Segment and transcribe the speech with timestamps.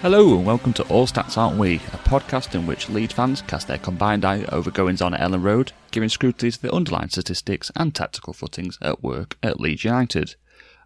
[0.00, 3.66] Hello and welcome to All Stats Aren't We, a podcast in which Leeds fans cast
[3.66, 7.72] their combined eye over goings on at Elland Road, giving scrutiny to the underlying statistics
[7.74, 10.36] and tactical footings at work at Leeds United.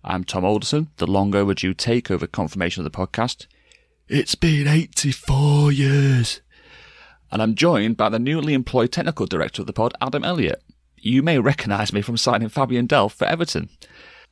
[0.02, 3.46] I'm Tom Alderson, the long overdue takeover confirmation of the podcast.
[4.08, 6.40] It's been 84 years.
[7.30, 10.62] And I'm joined by the newly employed technical director of the pod, Adam Elliott.
[10.96, 13.68] You may recognise me from signing Fabian Delph for Everton.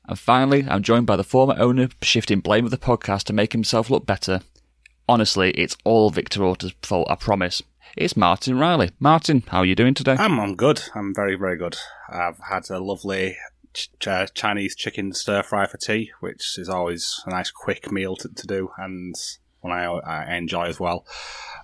[0.06, 3.52] And finally, I'm joined by the former owner shifting blame of the podcast to make
[3.52, 4.40] himself look better.
[5.10, 7.64] Honestly, it's all Victor Orta's fault, I promise.
[7.96, 8.92] It's Martin Riley.
[9.00, 10.14] Martin, how are you doing today?
[10.16, 10.84] I'm, I'm good.
[10.94, 11.76] I'm very, very good.
[12.08, 13.36] I've had a lovely
[13.74, 18.14] ch- ch- Chinese chicken stir fry for tea, which is always a nice quick meal
[18.18, 19.16] to, to do and
[19.62, 21.04] one I, I enjoy as well.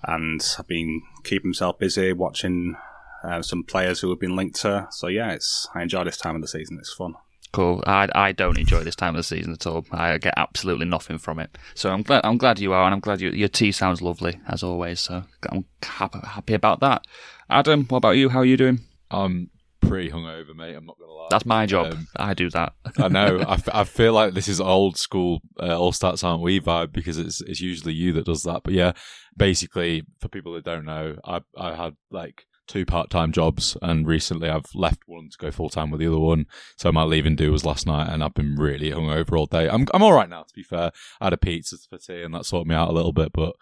[0.03, 2.75] And I've been keeping myself busy watching
[3.23, 4.89] uh, some players who have been linked to.
[4.91, 6.79] So yeah, it's I enjoy this time of the season.
[6.81, 7.13] It's fun.
[7.53, 7.83] Cool.
[7.87, 9.85] I, I don't enjoy this time of the season at all.
[9.91, 11.57] I get absolutely nothing from it.
[11.75, 14.39] So I'm glad I'm glad you are, and I'm glad you, your tea sounds lovely
[14.47, 14.99] as always.
[14.99, 17.03] So I'm happy, happy about that.
[17.49, 18.29] Adam, what about you?
[18.29, 18.79] How are you doing?
[19.09, 19.49] I'm
[19.81, 20.75] pretty hungover, mate.
[20.75, 21.27] I'm not gonna lie.
[21.31, 21.93] That's my job.
[21.93, 22.73] Um, I do that.
[22.97, 23.39] I know.
[23.47, 25.39] I, f- I feel like this is old school.
[25.59, 28.61] Uh, all stats aren't we vibe because it's it's usually you that does that.
[28.63, 28.91] But yeah,
[29.35, 34.07] basically, for people that don't know, I I had like two part time jobs, and
[34.07, 36.45] recently I've left one to go full time with the other one.
[36.77, 39.69] So my leaving do was last night, and I've been really hungover all day.
[39.69, 40.43] I'm I'm all right now.
[40.43, 42.93] To be fair, I had a pizza for tea, and that sorted me out a
[42.93, 43.55] little bit, but.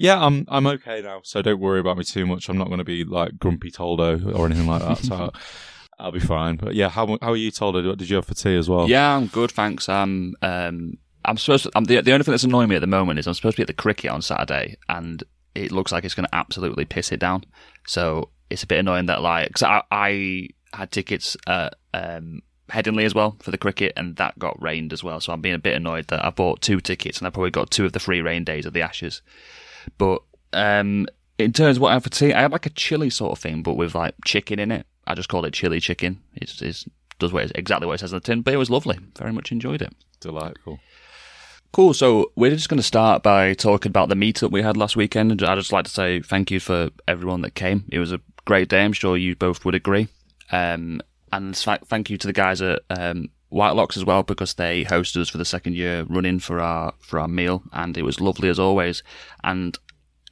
[0.00, 2.48] Yeah, I'm I'm okay now, so don't worry about me too much.
[2.48, 4.98] I'm not going to be like grumpy Toldo or anything like that.
[4.98, 5.32] So
[5.98, 6.54] I'll be fine.
[6.54, 7.84] But yeah, how how are you, Toldo?
[7.84, 8.88] What did you have for tea as well?
[8.88, 9.88] Yeah, I'm good, thanks.
[9.88, 12.86] I'm um I'm supposed to, I'm the the only thing that's annoying me at the
[12.86, 16.04] moment is I'm supposed to be at the cricket on Saturday, and it looks like
[16.04, 17.44] it's going to absolutely piss it down.
[17.86, 23.04] So it's a bit annoying that like cause I, I had tickets at um, Headingley
[23.04, 25.20] as well for the cricket, and that got rained as well.
[25.20, 27.70] So I'm being a bit annoyed that I bought two tickets and I probably got
[27.70, 29.22] two of the free rain days of the Ashes.
[29.96, 30.22] But
[30.52, 31.06] um,
[31.38, 33.38] in terms of what I have for tea, I had like a chili sort of
[33.38, 34.86] thing, but with like chicken in it.
[35.06, 36.22] I just called it chili chicken.
[36.34, 36.84] It's, it's
[37.18, 38.98] does what it, exactly what it says on the tin, but it was lovely.
[39.16, 39.94] Very much enjoyed it.
[40.20, 40.78] Delightful.
[41.72, 41.94] Cool.
[41.94, 45.42] So we're just going to start by talking about the meetup we had last weekend.
[45.42, 47.84] I'd just like to say thank you for everyone that came.
[47.90, 48.82] It was a great day.
[48.82, 50.08] I'm sure you both would agree.
[50.50, 54.84] Um, and th- thank you to the guys at um, Whitelocks as well because they
[54.84, 58.20] hosted us for the second year running for our for our meal, and it was
[58.20, 59.02] lovely as always.
[59.44, 59.78] And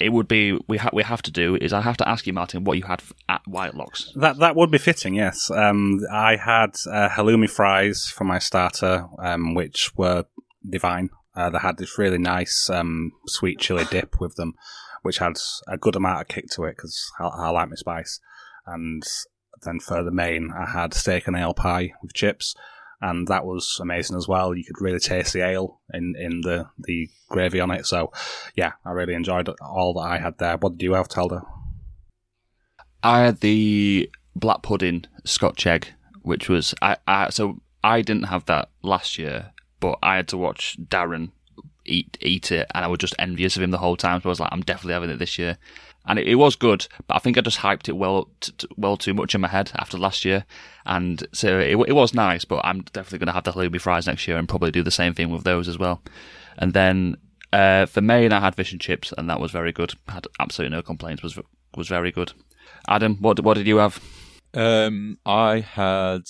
[0.01, 2.33] it would be we ha- we have to do is I have to ask you,
[2.33, 4.07] Martin, what you had at Whitelocks.
[4.15, 5.51] That that would be fitting, yes.
[5.51, 10.25] Um, I had uh, halloumi fries for my starter, um, which were
[10.69, 11.11] divine.
[11.35, 14.55] Uh, they had this really nice um, sweet chili dip with them,
[15.07, 18.19] which had a good amount of kick to it because I, I like my spice.
[18.67, 19.05] And
[19.63, 22.57] then for the main, I had steak and ale pie with chips,
[23.01, 24.53] and that was amazing as well.
[24.53, 27.87] You could really taste the ale in, in the, the gravy on it.
[27.87, 28.11] So,
[28.57, 30.57] yeah, I really enjoyed all that I had there.
[30.57, 31.47] What did you have, Toldo?
[33.05, 35.87] I had the black pudding Scotch egg,
[36.23, 40.37] which was I, I so I didn't have that last year, but I had to
[40.37, 41.31] watch Darren
[41.87, 44.21] eat eat it, and I was just envious of him the whole time.
[44.21, 45.59] So I was like, I'm definitely having it this year,
[46.07, 46.87] and it, it was good.
[47.07, 49.49] But I think I just hyped it well t- t- well too much in my
[49.49, 50.45] head after last year,
[50.85, 52.45] and so it, it was nice.
[52.45, 54.91] But I'm definitely going to have the halloumi fries next year and probably do the
[54.91, 56.03] same thing with those as well.
[56.59, 57.17] And then
[57.53, 59.95] Uh, for main, I had fish and chips, and that was very good.
[60.09, 61.23] Had absolutely no complaints.
[61.23, 61.39] was
[61.77, 62.33] was very good.
[62.89, 64.01] Adam, what what did you have?
[64.53, 66.23] Um, I had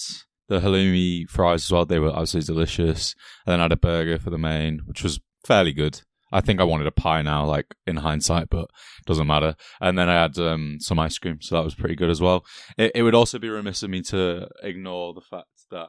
[0.48, 1.86] the halloumi fries as well.
[1.86, 3.14] They were absolutely delicious.
[3.44, 6.02] And then I had a burger for the main, which was fairly good.
[6.32, 8.68] I think I wanted a pie now, like in hindsight, but
[9.06, 9.54] doesn't matter.
[9.80, 12.44] And then I had um, some ice cream, so that was pretty good as well.
[12.76, 15.88] It, it would also be remiss of me to ignore the fact that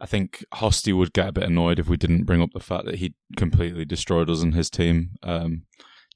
[0.00, 2.84] I think Hosty would get a bit annoyed if we didn't bring up the fact
[2.84, 5.62] that he completely destroyed us and his team um,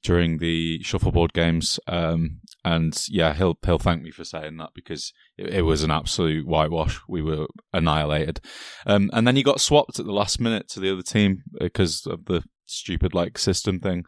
[0.03, 1.79] during the shuffleboard games.
[1.87, 5.91] Um, and yeah, he'll he'll thank me for saying that because it, it was an
[5.91, 6.99] absolute whitewash.
[7.07, 8.41] We were annihilated.
[8.85, 12.05] Um, and then he got swapped at the last minute to the other team because
[12.05, 14.03] of the stupid like system thing.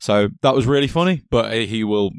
[0.00, 2.10] So that was really funny, but he will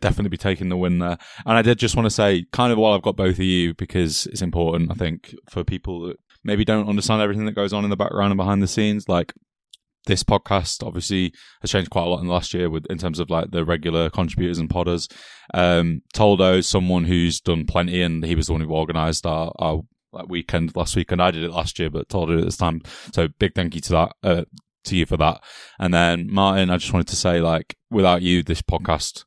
[0.00, 1.18] definitely be taking the win there.
[1.46, 3.74] And I did just want to say, kind of while I've got both of you,
[3.74, 7.84] because it's important, I think, for people that maybe don't understand everything that goes on
[7.84, 9.32] in the background and behind the scenes, like
[10.06, 13.20] this podcast obviously has changed quite a lot in the last year with in terms
[13.20, 15.10] of like the regular contributors and podders.
[15.54, 19.82] Um, Toldo, someone who's done plenty, and he was the one who organised our, our
[20.12, 22.56] like weekend last week, and I did it last year, but Toldo did it this
[22.56, 22.80] time.
[23.12, 24.12] So big thank you to that.
[24.22, 24.44] Uh,
[24.84, 25.42] to you for that.
[25.78, 29.24] And then Martin, I just wanted to say, like, without you, this podcast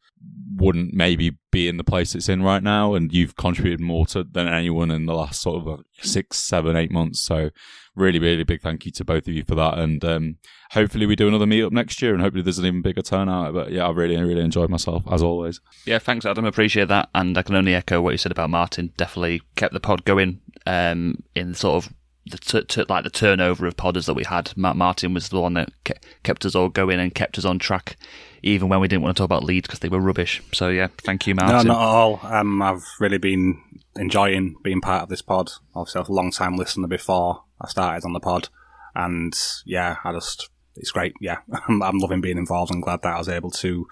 [0.56, 4.24] wouldn't maybe be in the place it's in right now, and you've contributed more to
[4.24, 7.20] than anyone in the last sort of six, seven, eight months.
[7.22, 7.50] So,
[7.96, 9.78] really, really big thank you to both of you for that.
[9.78, 10.38] And um,
[10.72, 13.54] hopefully, we do another meetup next year, and hopefully, there's an even bigger turnout.
[13.54, 15.60] But yeah, I really, really enjoyed myself as always.
[15.86, 16.46] Yeah, thanks, Adam.
[16.46, 18.94] Appreciate that, and I can only echo what you said about Martin.
[18.98, 21.94] Definitely kept the pod going um, in sort of
[22.26, 24.56] the t- t- like the turnover of podders that we had.
[24.56, 27.60] Matt Martin was the one that ke- kept us all going and kept us on
[27.60, 27.98] track,
[28.44, 30.42] even when we didn't want to talk about Leeds because they were rubbish.
[30.54, 31.68] So yeah, thank you, Martin.
[31.68, 32.20] No, not at all.
[32.24, 33.62] Um, I've really been
[33.96, 35.52] enjoying being part of this pod.
[35.76, 38.50] Obviously, a long time listener before I started on the pod,
[38.96, 39.34] and
[39.66, 41.14] yeah, I just it's great.
[41.22, 41.38] Yeah,
[41.68, 42.72] I'm, I'm loving being involved.
[42.72, 43.88] I'm glad that I was able to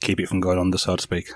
[0.00, 1.30] keep it from going under, so to speak.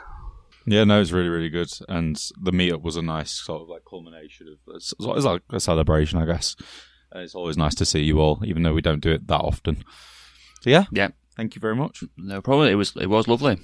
[0.66, 1.70] Yeah, no, it's really, really good.
[1.88, 5.60] And the meetup was a nice sort of like culmination of it's, it's like a
[5.60, 6.56] celebration, I guess.
[7.12, 9.40] And it's always nice to see you all, even though we don't do it that
[9.40, 9.84] often.
[10.62, 11.08] So yeah, yeah.
[11.36, 12.04] Thank you very much.
[12.16, 12.68] No problem.
[12.68, 13.58] It was it was lovely.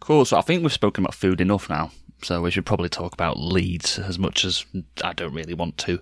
[0.00, 0.24] Cool.
[0.24, 1.92] So I think we've spoken about food enough now.
[2.22, 4.64] So we should probably talk about Leeds as much as
[5.02, 6.00] I don't really want to.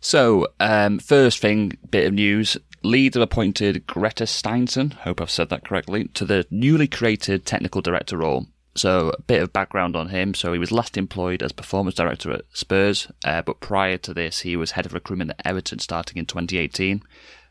[0.00, 2.56] So um, first thing, bit of news.
[2.82, 7.82] Leeds have appointed Gretar Steinsson, hope I've said that correctly, to the newly created technical
[7.82, 8.46] director role.
[8.74, 10.34] So, a bit of background on him.
[10.34, 14.40] So, he was last employed as performance director at Spurs, uh, but prior to this,
[14.40, 17.02] he was head of recruitment at Everton starting in 2018.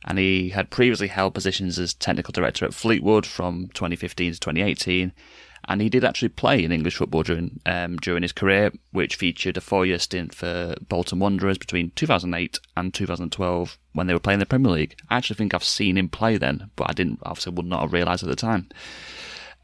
[0.06, 5.12] And he had previously held positions as technical director at Fleetwood from 2015 to 2018.
[5.68, 9.57] And he did actually play in English football during um, during his career, which featured
[9.57, 14.38] a four year stint for Bolton Wanderers between 2008 and 2012 when they were playing
[14.38, 14.95] in the Premier League.
[15.10, 17.94] I actually think I've seen him play then, but I didn't obviously would not have
[17.94, 18.69] realised at the time.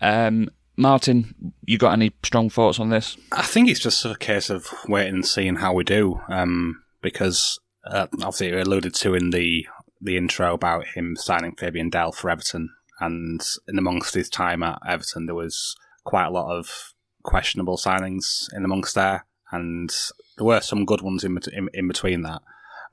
[0.01, 3.17] Um, Martin, you got any strong thoughts on this?
[3.31, 7.59] I think it's just a case of waiting and seeing how we do, um, because
[7.85, 9.67] uh, obviously you alluded to in the
[10.01, 12.69] the intro about him signing Fabian Delph for Everton,
[12.99, 16.93] and in amongst his time at Everton, there was quite a lot of
[17.23, 19.93] questionable signings in amongst there, and
[20.37, 22.41] there were some good ones in, in, in between that.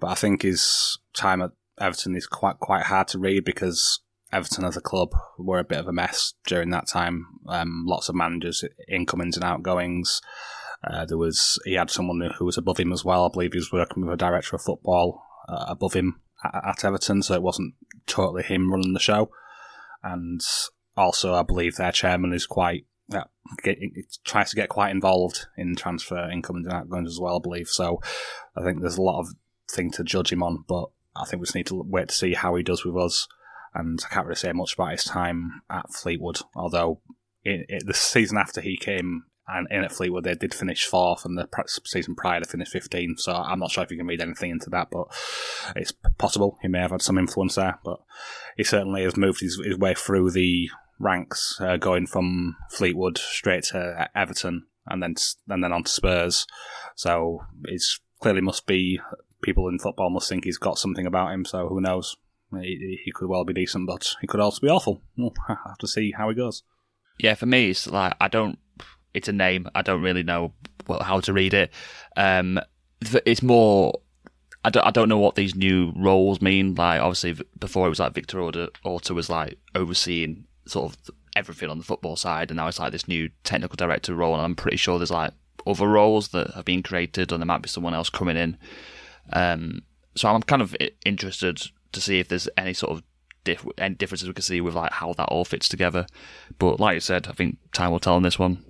[0.00, 1.50] But I think his time at
[1.81, 4.00] Everton is quite quite hard to read because
[4.32, 7.26] Everton as a club were a bit of a mess during that time.
[7.49, 10.21] Um, lots of managers, incomings and outgoings.
[10.85, 13.26] Uh, there was he had someone who was above him as well.
[13.26, 16.85] I believe he was working with a director of football uh, above him at, at,
[16.85, 17.75] Everton, so it wasn't
[18.07, 19.30] totally him running the show.
[20.02, 20.40] And
[20.97, 23.25] also, I believe their chairman is quite yeah,
[23.62, 23.78] get,
[24.25, 27.37] tries to get quite involved in transfer incomings and outgoings as well.
[27.37, 28.00] I believe so.
[28.57, 29.28] I think there's a lot of
[29.71, 32.35] thing to judge him on, but I think we just need to wait to see
[32.35, 33.28] how he does with us
[33.75, 36.41] and I can't really say much about his time at Fleetwood.
[36.55, 37.00] Although
[37.45, 41.49] the season after he came and in at Fleetwood, they did finish fourth, and the
[41.85, 43.19] season prior they finished 15th.
[43.19, 45.07] So I'm not sure if you can read anything into that, but
[45.75, 47.79] it's possible he may have had some influence there.
[47.85, 47.99] But
[48.57, 53.64] he certainly has moved his, his way through the ranks, uh, going from Fleetwood straight
[53.64, 55.17] to Everton, and then
[55.49, 56.47] and then on to Spurs.
[56.95, 59.00] So it's clearly must be
[59.43, 61.45] people in football must think he's got something about him.
[61.45, 62.17] So who knows?
[62.61, 65.02] He, he could well be decent, but he could also be awful.
[65.16, 66.62] We'll have to see how he goes.
[67.18, 68.59] Yeah, for me, it's like I don't.
[69.14, 69.68] It's a name.
[69.75, 70.52] I don't really know
[70.87, 71.71] what, how to read it.
[72.16, 72.61] Um,
[73.26, 74.00] it's more.
[74.64, 76.75] I don't, I don't know what these new roles mean.
[76.75, 81.78] Like, obviously, before it was like Victor Orta was like overseeing sort of everything on
[81.78, 84.35] the football side, and now it's like this new technical director role.
[84.35, 85.32] And I'm pretty sure there's like
[85.66, 88.56] other roles that have been created, and there might be someone else coming in.
[89.32, 89.82] Um,
[90.14, 93.02] so I'm kind of interested to see if there's any sort of
[93.78, 96.06] any differences we can see with like how that all fits together.
[96.58, 98.64] But like you said, I think time will tell on this one.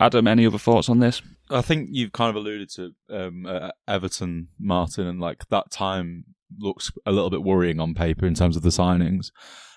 [0.00, 1.22] Adam, any other thoughts on this?
[1.50, 6.24] I think you've kind of alluded to um, uh, Everton, Martin, and like that time
[6.58, 9.30] looks a little bit worrying on paper in terms of the signings.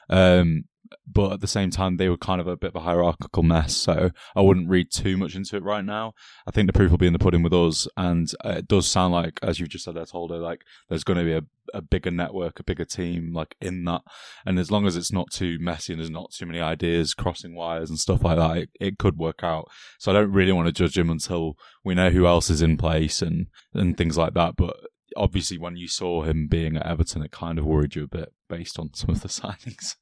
[0.10, 0.66] Um,
[1.08, 3.76] but at the same time, they were kind of a bit of a hierarchical mess.
[3.76, 6.14] So I wouldn't read too much into it right now.
[6.48, 7.88] I think the proof will be in the pudding with us.
[7.98, 11.26] And uh, it does sound like, as you've just said, Toldo, like there's going to
[11.26, 11.42] be a,
[11.74, 14.02] a bigger network, a bigger team, like in that.
[14.46, 17.56] And as long as it's not too messy and there's not too many ideas crossing
[17.56, 19.70] wires and stuff like that, it, it could work out.
[20.00, 22.78] So I don't really want to judge him until we know who else is in
[22.78, 24.56] place and, and things like that.
[24.56, 24.78] But
[25.16, 28.34] obviously when you saw him being at Everton, it kind of worried you a bit
[28.50, 29.96] based on some of the signings.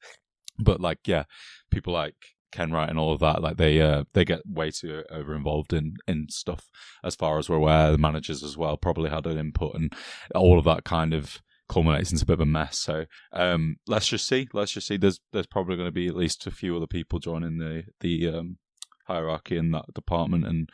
[0.60, 1.24] But like, yeah,
[1.70, 2.14] people like
[2.52, 5.94] Kenwright and all of that, like they uh, they get way too over involved in
[6.06, 6.68] in stuff.
[7.04, 9.92] As far as we're aware, the managers as well probably had an input, and
[10.34, 12.78] all of that kind of culminates into a bit of a mess.
[12.78, 14.48] So um, let's just see.
[14.52, 14.96] Let's just see.
[14.96, 18.28] There's there's probably going to be at least a few other people joining the the
[18.28, 18.58] um,
[19.06, 20.68] hierarchy in that department, and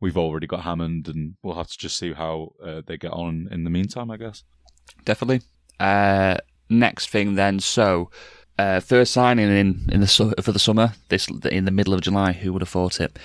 [0.00, 3.48] we've already got Hammond, and we'll have to just see how uh, they get on
[3.50, 4.10] in the meantime.
[4.10, 4.42] I guess.
[5.04, 5.42] Definitely.
[5.78, 6.36] Uh,
[6.68, 8.10] next thing then, so
[8.60, 12.00] uh, first signing in in the su- for the summer this in the middle of
[12.00, 12.32] July.
[12.32, 13.18] Who would have thought it?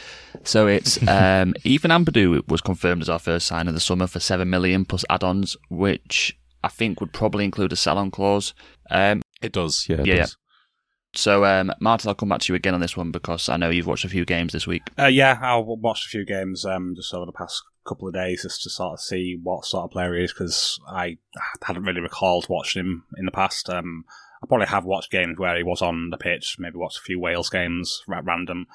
[0.43, 4.19] So it's um, Ethan Ampadu was confirmed as our first sign of the summer for
[4.19, 8.53] seven million plus add-ons, which I think would probably include a sell-on clause.
[8.89, 9.87] Um, It does.
[9.89, 10.01] Yeah.
[10.01, 10.15] It Yeah.
[10.25, 10.37] Does.
[11.15, 13.69] so um, Martin, I'll come back to you again on this one because I know
[13.69, 14.83] you've watched a few games this week.
[14.99, 18.13] Uh, yeah, I w- watched a few games um, just over the past couple of
[18.15, 21.17] days just to sort of see what sort of player he is because I
[21.63, 23.69] hadn't really recalled watching him in the past.
[23.69, 24.05] Um,
[24.43, 27.19] I probably have watched games where he was on the pitch, maybe watched a few
[27.19, 28.67] Wales games at random,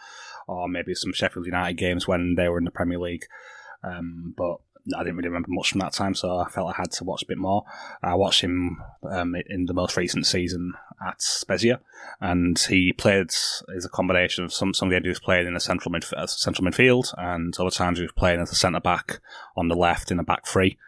[0.49, 3.27] or maybe some Sheffield United games when they were in the Premier League.
[3.83, 4.59] Um, but
[4.97, 7.23] I didn't really remember much from that time, so I felt I had to watch
[7.23, 7.65] a bit more.
[8.03, 10.73] I watched him um, in the most recent season
[11.07, 11.81] at Spezia,
[12.21, 13.31] and he played
[13.75, 16.67] as a combination of some some games he was playing in a central midf- central
[16.67, 19.21] midfield, and other times he was playing as a centre back
[19.57, 20.79] on the left in a back three.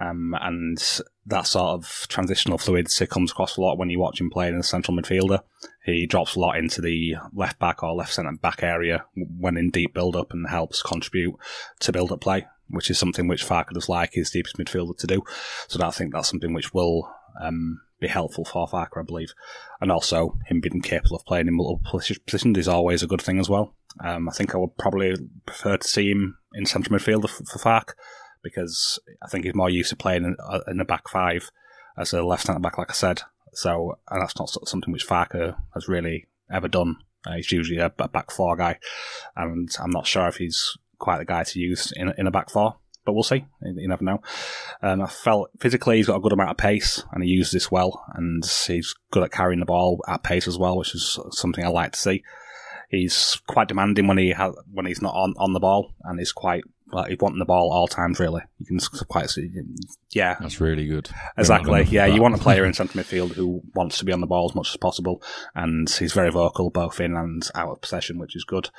[0.00, 0.78] Um, and
[1.26, 4.66] that sort of transitional fluidity comes across a lot when you watch him playing as
[4.66, 5.42] a central midfielder.
[5.84, 9.70] He drops a lot into the left back or left centre back area when in
[9.70, 11.34] deep build up and helps contribute
[11.80, 15.06] to build up play, which is something which Farke does like his deepest midfielder to
[15.06, 15.24] do.
[15.66, 19.32] So I think that's something which will um, be helpful for Farke, I believe.
[19.80, 23.40] And also, him being capable of playing in multiple positions is always a good thing
[23.40, 23.74] as well.
[24.04, 27.58] Um, I think I would probably prefer to see him in central midfielder for, for
[27.58, 27.94] Farke
[28.42, 31.50] because I think he's more used to playing in, uh, in the back five
[31.96, 33.22] as a left centre back, like I said.
[33.52, 36.96] So, and that's not something which Farke has really ever done.
[37.26, 38.78] Uh, he's usually a, a back four guy,
[39.36, 42.50] and I'm not sure if he's quite the guy to use in, in a back
[42.50, 42.76] four.
[43.04, 43.46] But we'll see.
[43.62, 44.20] You never know.
[44.82, 47.70] Um, I felt physically he's got a good amount of pace, and he uses this
[47.70, 51.64] well, and he's good at carrying the ball at pace as well, which is something
[51.64, 52.22] I like to see.
[52.90, 56.32] He's quite demanding when he ha- when he's not on, on the ball, and he's
[56.32, 58.20] quite like he's wanting the ball all times.
[58.20, 58.78] Really, you can
[59.08, 59.50] quite see.
[60.10, 61.08] Yeah, That's really good.
[61.36, 61.82] Exactly.
[61.84, 64.48] Yeah, you want a player in centre midfield who wants to be on the ball
[64.48, 65.22] as much as possible,
[65.54, 68.70] and he's very vocal both in and out of possession, which is good.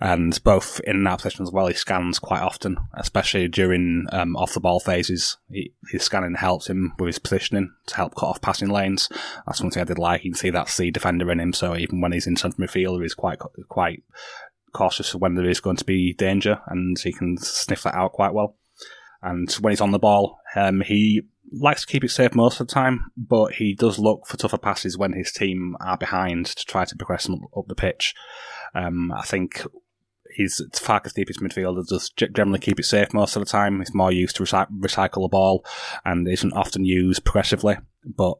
[0.00, 4.06] And both in and out of possession as well, he scans quite often, especially during
[4.10, 5.36] um, off the ball phases.
[5.48, 9.08] He, his scanning helps him with his positioning to help cut off passing lanes.
[9.46, 10.24] That's something I did like.
[10.24, 13.00] You can see that C defender in him, so even when he's in centre midfield,
[13.02, 14.02] he's quite quite
[14.72, 18.34] cautious when there is going to be danger, and he can sniff that out quite
[18.34, 18.56] well.
[19.22, 22.66] And when he's on the ball, um, he likes to keep it safe most of
[22.66, 26.64] the time, but he does look for tougher passes when his team are behind to
[26.64, 28.14] try to progress up the pitch.
[28.74, 29.64] Um, I think
[30.34, 33.78] he's Farke's deepest midfielder does generally keep it safe most of the time.
[33.78, 35.64] He's more used to recy- recycle the ball
[36.04, 38.38] and isn't often used progressively, but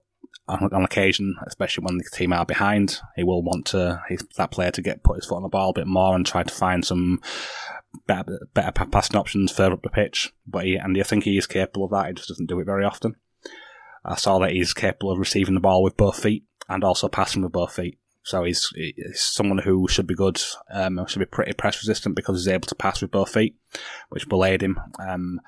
[0.49, 4.01] on, on occasion, especially when the team are behind, he will want to
[4.37, 6.43] that player to get put his foot on the ball a bit more and try
[6.43, 7.21] to find some
[8.07, 10.33] better, better passing options further up the pitch.
[10.47, 12.09] But he, and I think he is capable of that.
[12.09, 13.17] He just doesn't do it very often.
[14.05, 17.43] I saw that he's capable of receiving the ball with both feet and also passing
[17.43, 17.99] with both feet.
[18.25, 20.41] So he's, he's someone who should be good,
[20.73, 23.57] um, should be pretty press resistant because he's able to pass with both feet,
[24.11, 24.79] which will aid him.
[24.99, 25.41] Um,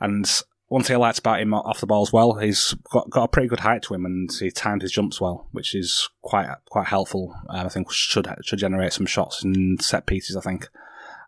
[0.00, 0.28] and
[0.70, 3.28] one thing I liked about him off the ball as well, he's got, got a
[3.28, 6.86] pretty good height to him and he timed his jumps well, which is quite quite
[6.86, 7.34] helpful.
[7.48, 10.36] Um, I think should should generate some shots and set pieces.
[10.36, 10.68] I think,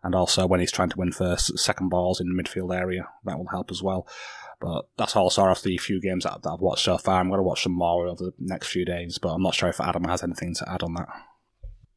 [0.01, 3.37] and also when he's trying to win first second balls in the midfield area, that
[3.37, 4.07] will help as well.
[4.61, 7.19] But that's all sort of the few games that, that I've watched so far.
[7.19, 9.67] I'm going to watch some more over the next few days, but I'm not sure
[9.67, 11.09] if Adam has anything to add on that.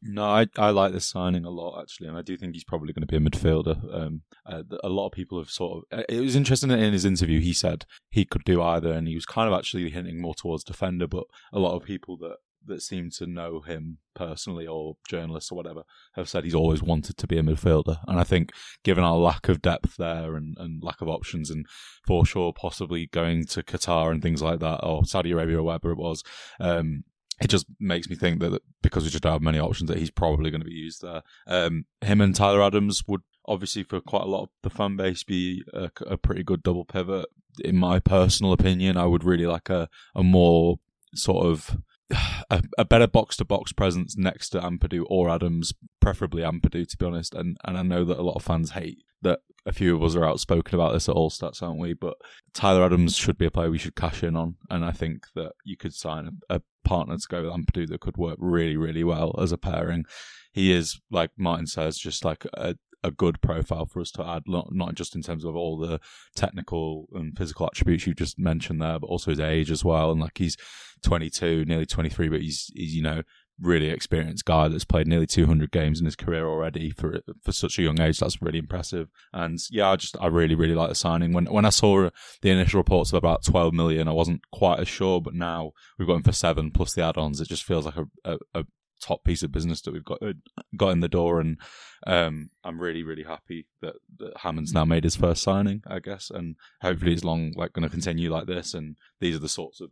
[0.08, 2.92] No, I, I like this signing a lot actually, and I do think he's probably
[2.92, 3.94] going to be a midfielder.
[3.94, 5.98] Um, uh, a lot of people have sort of.
[5.98, 9.14] uh, It was interesting in his interview he said he could do either, and he
[9.14, 11.06] was kind of actually hinting more towards defender.
[11.06, 12.36] But a lot of people that
[12.66, 15.82] that seem to know him personally or journalists or whatever
[16.14, 17.98] have said he's always wanted to be a midfielder.
[18.06, 18.50] And I think
[18.82, 21.66] given our lack of depth there and, and lack of options and
[22.08, 25.98] Forshaw possibly going to Qatar and things like that or Saudi Arabia or wherever it
[25.98, 26.22] was,
[26.60, 27.04] um,
[27.40, 30.10] it just makes me think that because we just don't have many options that he's
[30.10, 31.22] probably going to be used there.
[31.46, 35.22] Um, him and Tyler Adams would obviously for quite a lot of the fan base
[35.22, 37.26] be a, a pretty good double pivot.
[37.62, 40.78] In my personal opinion, I would really like a, a more
[41.14, 41.76] sort of
[42.50, 46.96] a, a better box to box presence next to Ampadu or Adams, preferably Ampadu, to
[46.96, 47.34] be honest.
[47.34, 50.14] And and I know that a lot of fans hate that a few of us
[50.14, 51.92] are outspoken about this at all stats, aren't we?
[51.92, 52.16] But
[52.54, 55.52] Tyler Adams should be a player we should cash in on, and I think that
[55.64, 59.04] you could sign a, a partner to go with Ampadu that could work really, really
[59.04, 60.04] well as a pairing.
[60.52, 64.44] He is, like Martin says, just like a, a good profile for us to add,
[64.46, 66.00] not, not just in terms of all the
[66.36, 70.12] technical and physical attributes you just mentioned there, but also his age as well.
[70.12, 70.56] And like he's
[71.02, 73.22] 22, nearly 23, but he's, he's you know,
[73.60, 77.78] really experienced guy that's played nearly 200 games in his career already for for such
[77.78, 78.18] a young age.
[78.18, 79.08] That's really impressive.
[79.32, 81.32] And yeah, I just I really really like the signing.
[81.32, 82.10] When when I saw
[82.42, 86.08] the initial reports of about 12 million, I wasn't quite as sure, but now we've
[86.08, 87.40] got him for seven plus the add-ons.
[87.40, 88.64] It just feels like a, a, a
[89.00, 90.32] top piece of business that we've got uh,
[90.76, 91.58] got in the door, and
[92.06, 96.30] um, I'm really really happy that, that Hammond's now made his first signing, I guess,
[96.30, 98.74] and hopefully it's long like going to continue like this.
[98.74, 99.90] And these are the sorts of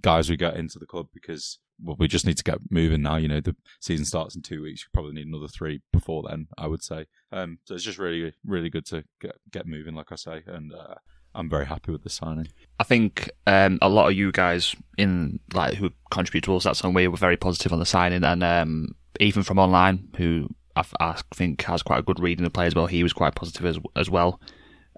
[0.00, 3.16] guys we get into the club because well, we just need to get moving now.
[3.16, 4.82] You know, the season starts in two weeks.
[4.82, 6.48] You probably need another three before then.
[6.56, 7.06] I would say.
[7.32, 10.72] Um, so it's just really really good to get get moving, like I say, and.
[10.72, 10.94] Uh,
[11.38, 12.48] I'm very happy with the signing.
[12.80, 16.94] I think um, a lot of you guys in like who contribute towards that song,
[16.94, 18.88] we were very positive on the signing, and um,
[19.20, 22.66] even from online, who I, I, think has quite a good reading of the play
[22.66, 24.40] as well, he was quite positive as as well.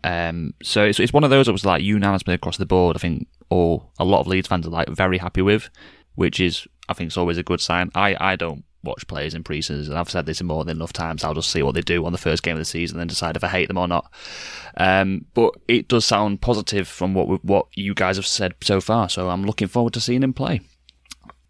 [0.02, 2.96] Um, so it's it's one of those that was like unanimously across the board.
[2.96, 5.68] I think all a lot of Leeds fans are like very happy with,
[6.14, 7.90] which is I think is always a good sign.
[7.94, 9.96] I I don't watch players in pre-season.
[9.96, 11.24] I've said this more than enough times.
[11.24, 13.08] I'll just see what they do on the first game of the season and then
[13.08, 14.12] decide if I hate them or not.
[14.76, 19.08] Um, but it does sound positive from what what you guys have said so far.
[19.08, 20.60] So I'm looking forward to seeing him play.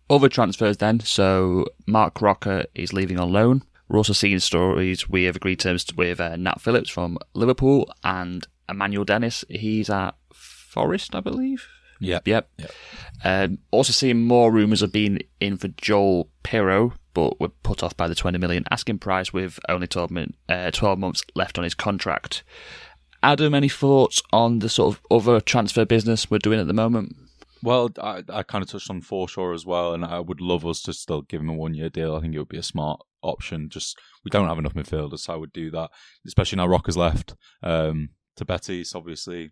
[0.08, 1.00] Other transfers then.
[1.00, 3.62] So Marc Roca is leaving on loan.
[3.88, 5.08] We're also seeing stories.
[5.08, 9.44] We have agreed terms with uh, Nat Phillips from Liverpool and Emmanuel Dennis.
[9.48, 11.66] He's at Forest, I believe.
[12.00, 12.26] Yep.
[12.26, 12.50] Yep.
[12.56, 12.72] yep.
[13.24, 17.96] Um, also seeing more rumours of being in for Joel Piroe but were put off
[17.96, 20.12] by the 20 million asking price with only 12,
[20.48, 22.42] uh, 12 months left on his contract.
[23.22, 27.14] Adam, any thoughts on the sort of other transfer business we're doing at the moment?
[27.62, 30.80] Well, I, I kind of touched on Forshaw as well, and I would love us
[30.82, 32.16] to still give him a one year deal.
[32.16, 33.68] I think it would be a smart option.
[33.68, 35.90] Just we don't have enough midfielders, so I would do that,
[36.26, 37.34] especially now Roca's left.
[37.62, 39.50] Um, to Betis, obviously.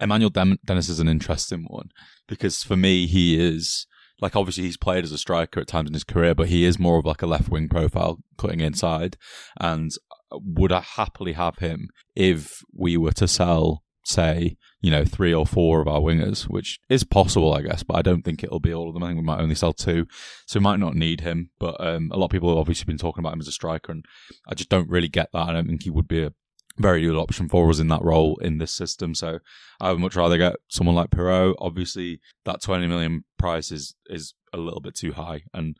[0.00, 1.90] Emmanuel Dennis is an interesting one
[2.26, 3.86] because for me, he is
[4.22, 6.78] like obviously he's played as a striker at times in his career, but he is
[6.78, 9.16] more of like a left wing profile cutting inside.
[9.60, 9.90] And
[10.30, 15.44] would I happily have him if we were to sell, say, you know, three or
[15.44, 18.72] four of our wingers, which is possible, I guess, but I don't think it'll be
[18.72, 19.02] all of them.
[19.02, 20.06] I think we might only sell two,
[20.46, 21.50] so we might not need him.
[21.58, 23.90] But um, a lot of people have obviously been talking about him as a striker,
[23.90, 24.04] and
[24.48, 25.48] I just don't really get that.
[25.48, 26.32] I don't think he would be a
[26.78, 29.14] very good option for us in that role in this system.
[29.14, 29.38] So
[29.80, 31.54] I would much rather get someone like Piroe.
[31.58, 35.42] Obviously, that 20 million price is, is a little bit too high.
[35.52, 35.76] And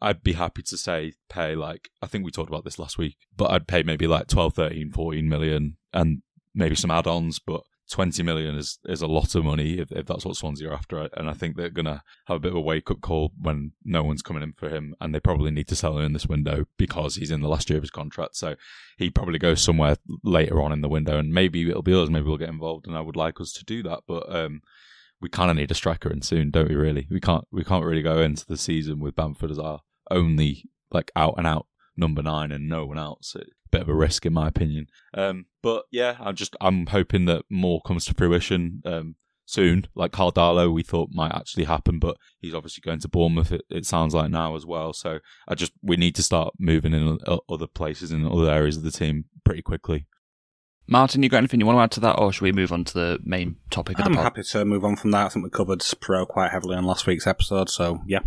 [0.00, 3.16] I'd be happy to say pay like, I think we talked about this last week,
[3.36, 6.22] but I'd pay maybe like 12, 13, 14 million and
[6.54, 7.38] maybe some add ons.
[7.38, 10.74] But 20 million is, is a lot of money if, if that's what Swansea are
[10.74, 11.08] after.
[11.16, 13.72] And I think they're going to have a bit of a wake up call when
[13.84, 14.94] no one's coming in for him.
[15.00, 17.70] And they probably need to sell him in this window because he's in the last
[17.70, 18.36] year of his contract.
[18.36, 18.56] So
[18.98, 21.18] he probably goes somewhere later on in the window.
[21.18, 22.08] And maybe it'll be us.
[22.08, 22.86] Maybe we'll get involved.
[22.86, 24.00] And I would like us to do that.
[24.06, 24.62] But, um,
[25.20, 26.74] we kind of need a striker in soon, don't we?
[26.74, 27.46] Really, we can't.
[27.50, 31.46] We can't really go into the season with Bamford as our only like out and
[31.46, 33.34] out number nine and no one else
[33.76, 34.86] bit of a risk in my opinion.
[35.14, 39.86] Um, but yeah, I'm just I'm hoping that more comes to fruition um, soon.
[39.94, 43.52] Like Karl Darlow, we thought might actually happen, but he's obviously going to Bournemouth.
[43.52, 44.92] It, it sounds like now as well.
[44.92, 48.82] So I just we need to start moving in other places in other areas of
[48.82, 50.06] the team pretty quickly.
[50.88, 52.84] Martin, you got anything you want to add to that, or should we move on
[52.84, 53.96] to the main topic?
[53.98, 55.26] I'm happy to move on from that.
[55.26, 58.20] I think we covered Piroe quite heavily on last week's episode, so yeah.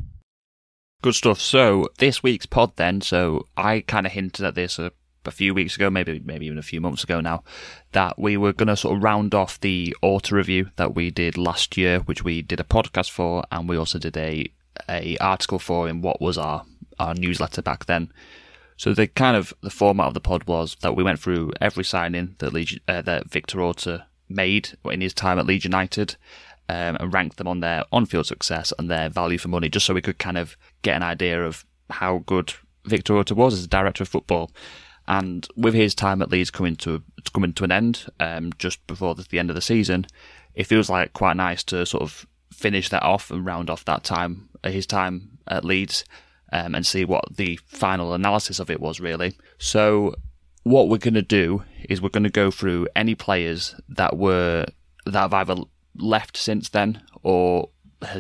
[1.02, 1.40] Good stuff.
[1.40, 3.00] So this week's pod, then.
[3.00, 4.92] So I kind of hinted at this a
[5.26, 7.44] a few weeks ago, maybe maybe even a few months ago now,
[7.92, 11.38] that we were going to sort of round off the Orta review that we did
[11.38, 14.52] last year, which we did a podcast for, and we also did a
[14.88, 16.66] a article for in what was our
[17.00, 18.12] our newsletter back then.
[18.78, 21.84] So the kind of the format of the pod was that we went through every
[21.84, 26.16] signing that Legion, uh, that Victor Orta made in his time at Leeds United,
[26.70, 29.94] um, and ranked them on their on-field success and their value for money, just so
[29.94, 32.54] we could kind of get an idea of how good
[32.86, 34.50] Victor Orta was as a director of football.
[35.10, 39.16] And with his time at Leeds coming to coming to an end um, just before
[39.16, 40.06] the, the end of the season,
[40.54, 44.04] it feels like quite nice to sort of finish that off and round off that
[44.04, 46.06] time, uh, his time at Leeds,
[46.54, 49.36] um, and see what the final analysis of it was really.
[49.58, 50.14] So,
[50.62, 54.66] what we're going to do is we're going to go through any players that were
[55.08, 55.56] that have either
[55.96, 57.70] left since then or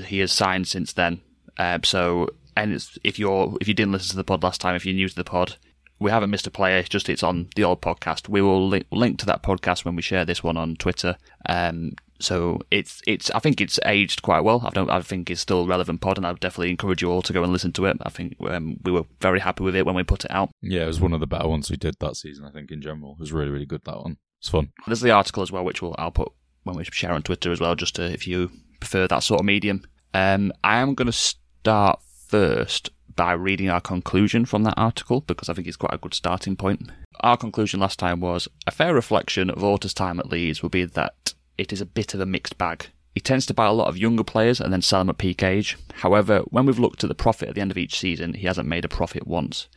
[0.05, 1.21] he has signed since then.
[1.59, 4.87] Um, so, and if you're if you didn't listen to the pod last time, if
[4.87, 5.57] you're new to the pod,
[5.99, 6.77] we haven't missed a player.
[6.77, 8.29] It's just it's on the old podcast.
[8.29, 11.17] We will link, link to that podcast when we share this one on Twitter.
[11.47, 14.61] Um, so it's it's I think it's aged quite well.
[14.65, 17.09] I don't I think it's still a relevant pod, and I would definitely encourage you
[17.09, 17.97] all to go and listen to it.
[18.01, 20.49] I think um, we were very happy with it when we put it out.
[20.61, 22.45] Yeah, it was one of the better ones we did that season.
[22.45, 24.17] I think in general, it was really really good that one.
[24.39, 24.71] It's fun.
[24.85, 26.31] There's the article as well, which we'll, I'll put
[26.63, 29.45] when we share on Twitter as well, just to, if you prefer that sort of
[29.45, 29.83] medium.
[30.13, 35.49] Um, I am going to start first by reading our conclusion from that article because
[35.49, 36.89] I think it's quite a good starting point.
[37.19, 40.85] Our conclusion last time was a fair reflection of Orta's time at Leeds would be
[40.85, 42.87] that it is a bit of a mixed bag.
[43.13, 45.43] He tends to buy a lot of younger players and then sell them at peak
[45.43, 45.77] age.
[45.95, 48.69] However, when we've looked at the profit at the end of each season, he hasn't
[48.69, 49.67] made a profit once.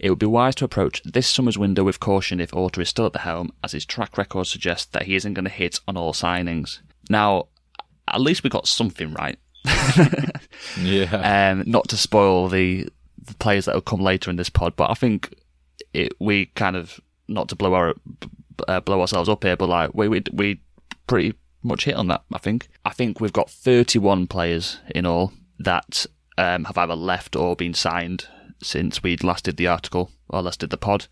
[0.00, 3.04] It would be wise to approach this summer's window with caution if Orta is still
[3.04, 5.98] at the helm, as his track record suggests that he isn't going to hit on
[5.98, 6.78] all signings.
[7.10, 7.48] Now,
[8.08, 9.38] at least we got something right.
[10.80, 11.50] yeah.
[11.50, 12.88] Um, not to spoil the,
[13.22, 15.34] the players that will come later in this pod, but I think
[15.92, 17.94] it, we kind of not to blow our
[18.68, 20.60] uh, blow ourselves up here, but like we we we
[21.06, 22.22] pretty much hit on that.
[22.32, 22.68] I think.
[22.84, 26.06] I think we've got 31 players in all that
[26.38, 28.28] um, have either left or been signed
[28.62, 31.06] since we last did the article or last did the pod.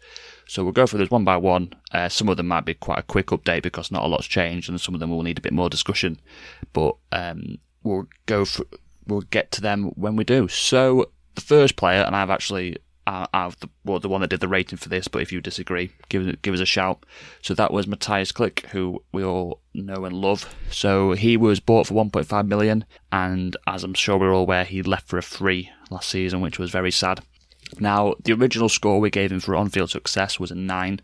[0.47, 1.73] So we'll go through this one by one.
[1.93, 4.69] Uh, some of them might be quite a quick update because not a lot's changed,
[4.69, 6.21] and some of them will need a bit more discussion.
[6.73, 8.67] But um, we'll go for,
[9.07, 10.49] we'll get to them when we do.
[10.49, 14.41] So the first player, and I've actually uh, I've the, well, the one that did
[14.41, 17.05] the rating for this, but if you disagree, give give us a shout.
[17.43, 20.55] So that was Mateusz Klich, who we all know and love.
[20.71, 24.83] So he was bought for 1.5 million, and as I'm sure we're all aware, he
[24.83, 27.21] left for a free last season, which was very sad.
[27.79, 31.01] Now, the original score we gave him for on-field success was a nine,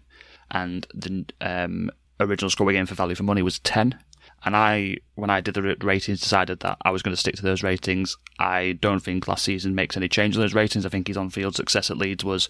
[0.50, 3.98] and the um, original score we gave him for value for money was ten.
[4.44, 7.42] And I, when I did the ratings, decided that I was going to stick to
[7.42, 8.16] those ratings.
[8.38, 10.86] I don't think last season makes any change in those ratings.
[10.86, 12.48] I think his on-field success at Leeds was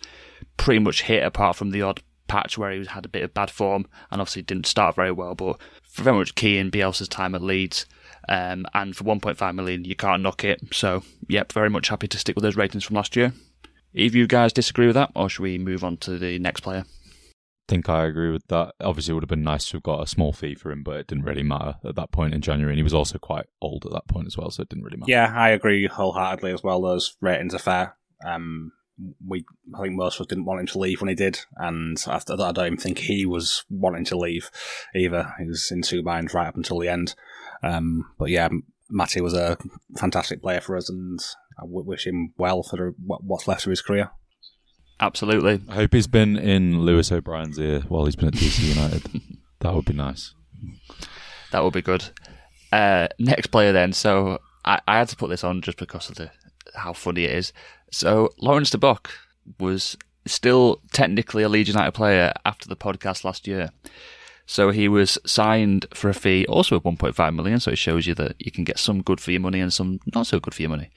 [0.57, 3.51] pretty much hit, apart from the odd patch where he had a bit of bad
[3.51, 5.35] form and obviously didn't start very well.
[5.35, 5.59] But
[5.93, 7.87] very much key in Bielsa's time at Leeds.
[8.29, 10.61] Um, and for 1.5 million, you can't knock it.
[10.73, 13.33] So, yep, very much happy to stick with those ratings from last year.
[13.93, 16.85] If you guys disagree with that, or should we move on to the next player?
[17.71, 18.75] Think I agree with that.
[18.81, 20.97] Obviously, it would have been nice to have got a small fee for him, but
[20.97, 22.73] it didn't really matter at that point in January.
[22.73, 24.99] And he was also quite old at that point as well, so it didn't really
[24.99, 25.11] matter.
[25.11, 26.83] Yeah, I agree wholeheartedly as well.
[26.83, 27.97] Those ratings are fair.
[28.27, 28.73] Um,
[29.27, 31.97] we, I think most of us didn't want him to leave when he did, and
[32.07, 34.51] after that, I don't even think he was wanting to leave
[34.95, 35.33] either.
[35.39, 37.15] He was in two minds right up until the end.
[37.63, 38.49] Um, but yeah,
[38.91, 39.57] Matty was a
[39.97, 41.19] fantastic player for us, and
[41.59, 44.11] I wish him well for the, what's left of his career.
[45.01, 45.63] Absolutely.
[45.69, 49.03] I hope he's been in Lewis O'Brien's ear while he's been at DC United.
[49.61, 50.35] that would be nice.
[51.53, 52.11] That would be good.
[52.71, 53.95] Uh, next player then.
[53.95, 56.31] So I, I, had to put this on just because of the
[56.75, 57.53] how funny it is.
[57.91, 59.11] So Laurens de Bock
[59.59, 63.71] was still technically a Leeds United player after the podcast last year.
[64.47, 67.59] So he was signed for a fee, also of 1.5 million.
[67.59, 69.99] So it shows you that you can get some good for your money and some
[70.15, 70.91] not so good for your money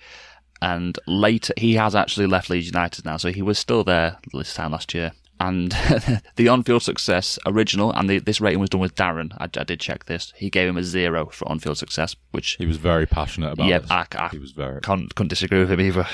[0.64, 4.54] and later he has actually left Leeds United now, so he was still there this
[4.54, 5.12] time last year.
[5.40, 5.72] And
[6.38, 9.34] the on-field success original, and the, this rating was done with Darren.
[9.40, 10.32] I, I, did check this.
[10.38, 13.68] He gave him a zero for on-field success, which he was very passionate about.
[13.68, 14.80] Yeah, I, I, he was very.
[14.80, 16.08] Can't, couldn't disagree with him either.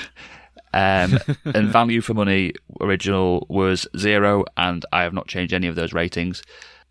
[0.74, 5.76] Um, and value for money original was zero, and I have not changed any of
[5.76, 6.42] those ratings.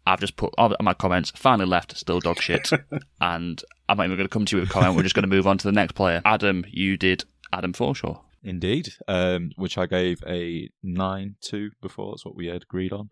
[0.07, 1.33] I've just put all my comments.
[1.35, 2.69] Finally left, still dog shit,
[3.21, 4.95] and I'm not even going to come to you with a comment.
[4.95, 6.21] We're just going to move on to the next player.
[6.23, 8.21] Adam, you did Adam Forshaw.
[8.41, 12.13] Indeed, um, which I gave a 9 to before.
[12.13, 13.09] That's what we had agreed on.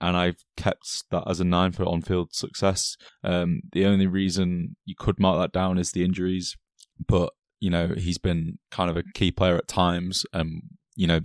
[0.00, 2.96] And I've kept that as a 9 for on field success.
[3.24, 6.56] Um, the only reason you could mark that down is the injuries.
[7.04, 10.24] But, you know, he's been kind of a key player at times.
[10.32, 10.62] Um,
[10.94, 11.20] you know,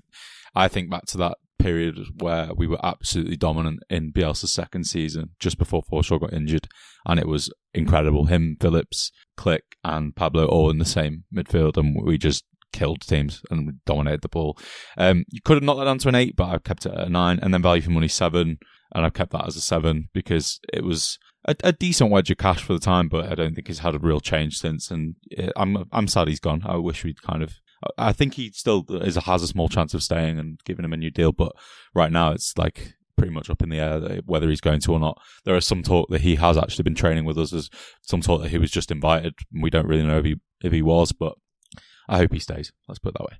[0.55, 5.31] I think back to that period where we were absolutely dominant in Bielsa's second season,
[5.39, 6.67] just before Forshaw got injured,
[7.05, 8.25] and it was incredible.
[8.25, 13.41] Him, Phillips, Klich, and Pablo all in the same midfield, and we just killed teams
[13.49, 14.57] and dominated the ball.
[14.97, 17.07] Um, you could have knocked that down to an eight, but I've kept it at
[17.07, 18.59] a nine, and then value for money seven,
[18.93, 22.37] and I've kept that as a seven because it was a, a, decent wedge of
[22.37, 24.91] cash for the time, but I don't think he's had a real change since.
[24.91, 25.15] And
[25.55, 26.63] I'm I'm sad he's gone.
[26.65, 27.55] I wish we'd kind of.
[27.97, 30.97] I think he still is has a small chance of staying and giving him a
[30.97, 31.51] new deal, but
[31.93, 34.99] right now it's like pretty much up in the air whether he's going to or
[34.99, 35.21] not.
[35.43, 37.51] There is some talk that he has actually been training with us.
[37.51, 37.69] There's
[38.01, 39.33] some talk that he was just invited.
[39.61, 41.33] We don't really know if he if he was, but
[42.07, 42.71] I hope he stays.
[42.87, 43.37] Let's put it that way.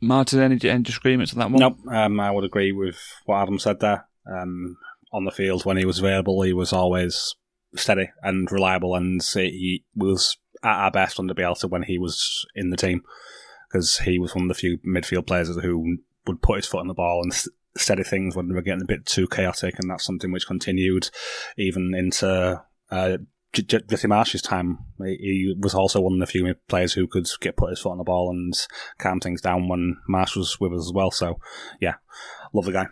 [0.00, 1.60] Martin, any, any disagreements on that one?
[1.60, 1.78] Nope.
[1.90, 4.06] Um, I would agree with what Adam said there.
[4.30, 4.76] Um,
[5.12, 7.34] on the field when he was available, he was always
[7.74, 12.70] steady and reliable, and he was at our best under Bielsa when he was in
[12.70, 13.02] the team
[13.68, 16.88] because he was one of the few midfield players who would put his foot on
[16.88, 17.32] the ball and
[17.76, 21.10] steady things when they were getting a bit too chaotic, and that's something which continued
[21.56, 23.16] even into uh,
[23.52, 24.78] Jesse Marsch's time.
[24.98, 27.98] He was also one of the few players who could get put his foot on
[27.98, 28.54] the ball and
[28.98, 31.10] calm things down when Marsh was with us as well.
[31.10, 31.38] So,
[31.80, 31.94] yeah,
[32.52, 32.86] love the guy.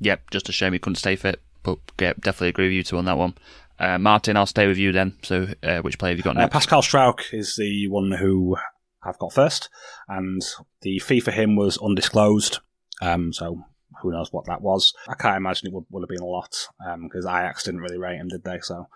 [0.00, 2.98] Yep, just a shame he couldn't stay fit, but yeah, definitely agree with you two
[2.98, 3.34] on that one.
[3.78, 5.16] Uh, Martin, I'll stay with you then.
[5.22, 6.46] So, uh, which player have you got next?
[6.46, 8.56] Uh, Pascal Struijk is the one who
[9.02, 9.68] I've got first,
[10.08, 10.42] and
[10.82, 12.58] the fee for him was undisclosed.
[13.00, 13.64] Um, so
[14.02, 14.94] who knows what that was?
[15.08, 16.68] I can't imagine it would, would have been a lot
[17.02, 18.58] because um, Ajax didn't really rate him, did they?
[18.60, 18.88] So,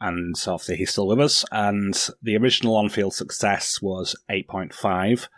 [0.00, 1.44] and so obviously he's still with us.
[1.50, 5.28] And the original on-field success was eight point five.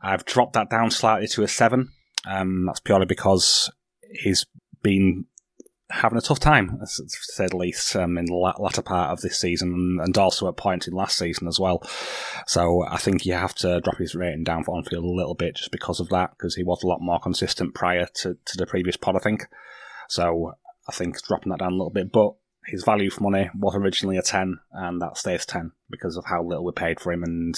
[0.00, 1.92] I've dropped that down slightly to a seven.
[2.26, 3.70] Um, that's purely because
[4.10, 4.46] he's
[4.82, 5.26] been
[5.90, 9.38] having a tough time, to say the least, um, in the latter part of this
[9.38, 11.82] season and also at point in last season as well.
[12.46, 15.56] So I think you have to drop his rating down for Onfield a little bit
[15.56, 18.66] just because of that, because he was a lot more consistent prior to, to the
[18.66, 19.46] previous pod, I think.
[20.08, 20.54] So
[20.88, 22.34] I think dropping that down a little bit, but
[22.66, 26.42] his value for money was originally a 10, and that stays 10 because of how
[26.42, 27.54] little we paid for him and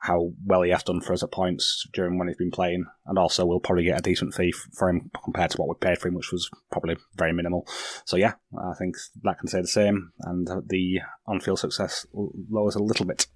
[0.00, 3.18] how well he has done for us at points during when he's been playing, and
[3.18, 6.08] also we'll probably get a decent fee for him compared to what we paid for
[6.08, 7.66] him, which was probably very minimal.
[8.04, 12.82] So yeah, I think that can say the same, and the on-field success lowers a
[12.82, 13.26] little bit.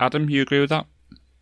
[0.00, 0.86] Adam, you agree with that?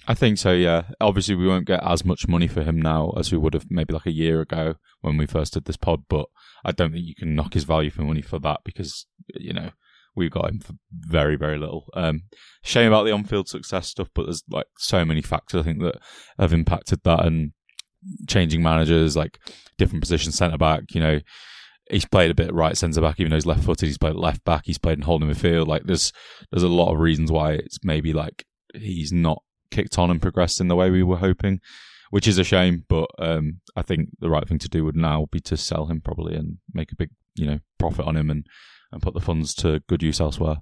[0.07, 0.53] I think so.
[0.53, 0.83] Yeah.
[1.01, 3.95] Obviously, we won't get as much money for him now as we would have maybe
[3.95, 6.27] like a year ago when we first did this pod, but
[6.65, 9.71] I don't think you can knock his value for money for that because you know
[10.17, 11.87] we got him for very, very little.
[11.95, 12.23] Um,
[12.63, 15.97] shame about the on-field success stuff, but there's like so many factors I think that
[16.39, 17.53] have impacted that and
[18.29, 19.39] changing managers, like
[19.79, 20.95] different positions, centre back.
[20.95, 21.21] You know,
[21.91, 23.89] he's played a bit right centre back, even though he's left footed.
[23.89, 24.63] He's played left back.
[24.65, 25.67] He's played in holding midfield.
[25.67, 26.13] Like there's
[26.51, 30.61] there's a lot of reasons why it's maybe like he's not kicked on and progressed
[30.61, 31.61] in the way we were hoping.
[32.11, 35.27] Which is a shame, but um, I think the right thing to do would now
[35.33, 38.47] be to sell him probably and make a big, you know, profit on him and
[38.95, 40.57] and put the funds to good use elsewhere.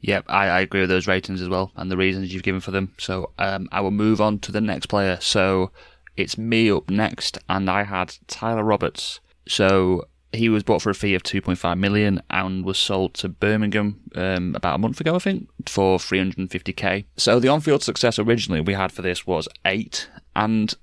[0.00, 2.70] Yep, I, I agree with those ratings as well and the reasons you've given for
[2.70, 2.94] them.
[2.98, 5.18] So um, I will move on to the next player.
[5.20, 5.70] So
[6.16, 9.20] it's me up next, and I had Tyler Roberts.
[9.48, 14.00] So he was bought for a fee of 2.5 million and was sold to Birmingham
[14.14, 17.04] um, about a month ago, I think, for 350k.
[17.16, 20.74] So the on-field success originally we had for this was eight, and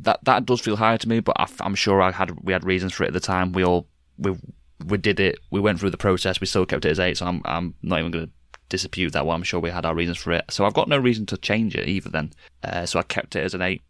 [0.00, 1.20] that that does feel higher to me.
[1.20, 3.52] But I, am sure I had we had reasons for it at the time.
[3.52, 4.36] We all we
[4.84, 5.38] we did it.
[5.50, 6.40] We went through the process.
[6.40, 7.18] We still kept it as eight.
[7.18, 8.32] So I'm I'm not even going to
[8.68, 9.36] dispute that one.
[9.36, 10.44] I'm sure we had our reasons for it.
[10.50, 12.10] So I've got no reason to change it either.
[12.10, 13.82] Then, uh, so I kept it as an eight.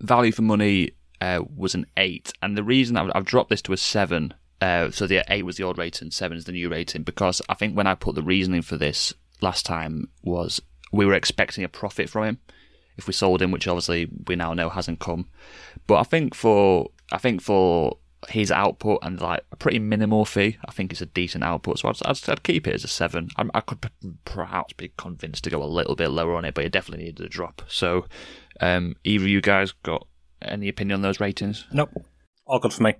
[0.00, 3.72] Value for money uh, was an eight, and the reason I've, I've dropped this to
[3.72, 4.34] a seven.
[4.60, 7.54] Uh, so the eight was the old rating, seven is the new rating, because I
[7.54, 11.68] think when I put the reasoning for this last time was we were expecting a
[11.68, 12.38] profit from him
[12.96, 15.28] if we sold him, which obviously we now know hasn't come.
[15.86, 20.56] But I think for I think for his output and like a pretty minimal fee.
[20.66, 23.28] I think it's a decent output, so I'd, I'd, I'd keep it as a seven.
[23.36, 23.90] I, I, could
[24.24, 27.26] perhaps be convinced to go a little bit lower on it, but it definitely needed
[27.26, 27.62] a drop.
[27.68, 28.06] So,
[28.60, 30.06] um, either of you guys got
[30.42, 31.66] any opinion on those ratings?
[31.72, 31.90] Nope,
[32.46, 32.94] all good for me.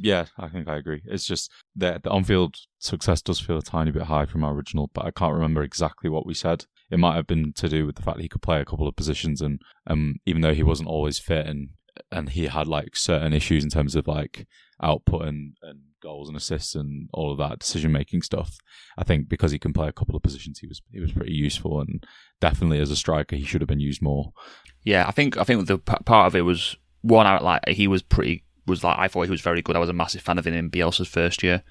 [0.00, 1.02] Yeah, I think I agree.
[1.06, 4.90] It's just that the on-field success does feel a tiny bit high from our original,
[4.94, 6.66] but I can't remember exactly what we said.
[6.90, 8.86] It might have been to do with the fact that he could play a couple
[8.86, 11.70] of positions, and um, even though he wasn't always fit and
[12.10, 14.46] and he had like certain issues in terms of like
[14.82, 18.58] output and, and goals and assists and all of that decision making stuff.
[18.96, 21.32] I think because he can play a couple of positions, he was he was pretty
[21.32, 22.04] useful and
[22.40, 24.32] definitely as a striker he should have been used more.
[24.84, 27.88] Yeah, I think I think the p- part of it was one out like he
[27.88, 29.76] was pretty was like I thought he was very good.
[29.76, 31.62] I was a massive fan of him in Bielsa's first year,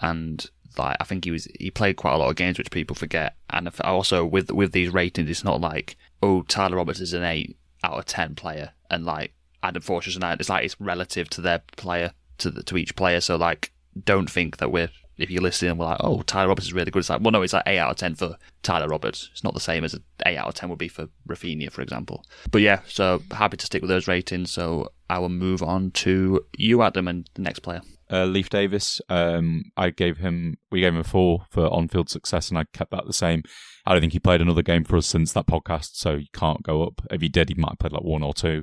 [0.00, 0.44] and
[0.78, 3.36] like I think he was he played quite a lot of games which people forget.
[3.50, 7.56] And also with with these ratings, it's not like oh Tyler Roberts is an eight
[7.84, 10.40] out of ten player and like Adam Forshaw's an eight.
[10.40, 12.12] It's like it's relative to their player
[12.42, 13.20] to the, to each player.
[13.20, 13.72] So like,
[14.04, 16.90] don't think that we're if you're listening and we're like, oh, Tyler Roberts is really
[16.90, 17.00] good.
[17.00, 19.28] It's like, well, no, it's like eight out of ten for Tyler Roberts.
[19.32, 21.82] It's not the same as an eight out of ten would be for Raphinha, for
[21.82, 22.24] example.
[22.50, 24.50] But yeah, so happy to stick with those ratings.
[24.50, 27.82] So I will move on to you, Adam, and the next player.
[28.12, 29.00] uh, Leif Davis.
[29.08, 32.90] Um, I gave him, we gave him a four for on-field success, and I kept
[32.90, 33.42] that the same.
[33.86, 36.62] I don't think he played another game for us since that podcast, so he can't
[36.62, 37.00] go up.
[37.10, 38.62] If he did, he might have played like one or two.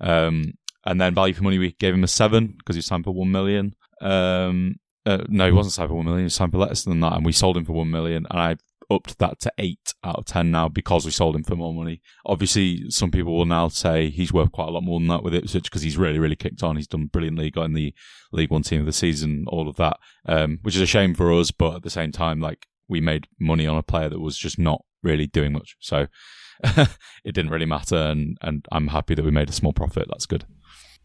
[0.00, 3.14] Um, and then value for money, we gave him a seven because he signed for
[3.14, 3.74] one million.
[4.00, 6.26] Um, uh, no, he wasn't signed for one million.
[6.26, 8.26] He signed for less than that, and we sold him for one million.
[8.30, 8.56] And I
[8.90, 12.00] upped that to eight out of ten now because we sold him for more money.
[12.24, 15.34] Obviously, some people will now say he's worth quite a lot more than that with
[15.34, 16.76] Ipswich because he's really, really kicked on.
[16.76, 17.94] He's done brilliantly, got in the
[18.32, 21.32] League One team of the season, all of that, um, which is a shame for
[21.32, 21.50] us.
[21.50, 24.58] But at the same time, like we made money on a player that was just
[24.58, 26.06] not really doing much, so
[26.64, 27.96] it didn't really matter.
[27.96, 30.06] And and I'm happy that we made a small profit.
[30.08, 30.44] That's good.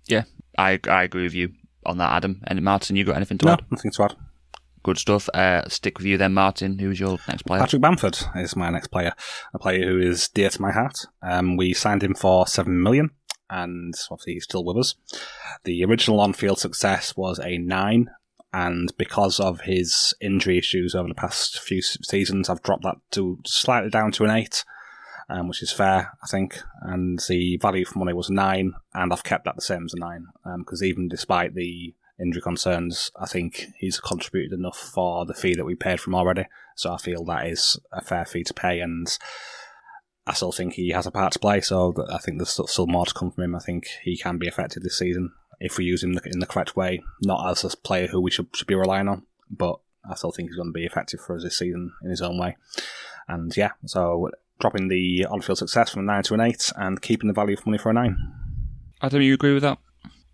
[0.08, 0.24] Yeah,
[0.58, 1.54] I I agree with you
[1.86, 2.42] on that, Adam.
[2.48, 3.66] And Martin, you got anything to No, add?
[3.72, 4.16] nothing to add.
[4.84, 5.30] Good stuff.
[5.34, 6.78] Uh, stick with you then, Martin.
[6.80, 7.62] Who's your next player?
[7.62, 9.14] Patrick Bamford is my next player,
[9.54, 10.98] a player who is dear to my heart.
[11.22, 13.12] Um, we signed him for seven million,
[13.50, 14.96] and obviously he's still with us.
[15.64, 18.10] The original on-field success was a nine,
[18.52, 23.40] and because of his injury issues over the past few seasons, I've dropped that to
[23.46, 24.66] slightly down to an eight,
[25.30, 26.60] um, which is fair, I think.
[26.82, 30.00] And the value for money was nine, and I've kept that the same as a
[30.00, 30.28] nine,
[30.60, 35.66] because even despite the injury concerns, I think he's contributed enough for the fee that
[35.66, 36.46] we paid from already.
[36.76, 39.08] So I feel that is a fair fee to pay, and
[40.26, 41.62] I still think he has a part to play.
[41.62, 43.56] So I think there's still, still more to come from him.
[43.56, 46.76] I think he can be effective this season if we use him in the correct
[46.76, 50.32] way, not as a player who we should, should be relying on, but I still
[50.32, 52.58] think he's going to be effective for us this season in his own way.
[53.28, 57.28] And yeah, so dropping the on-field success from a nine to an eight, and keeping
[57.28, 58.18] the value for money for a nine.
[59.02, 59.80] Adam, you agree with that?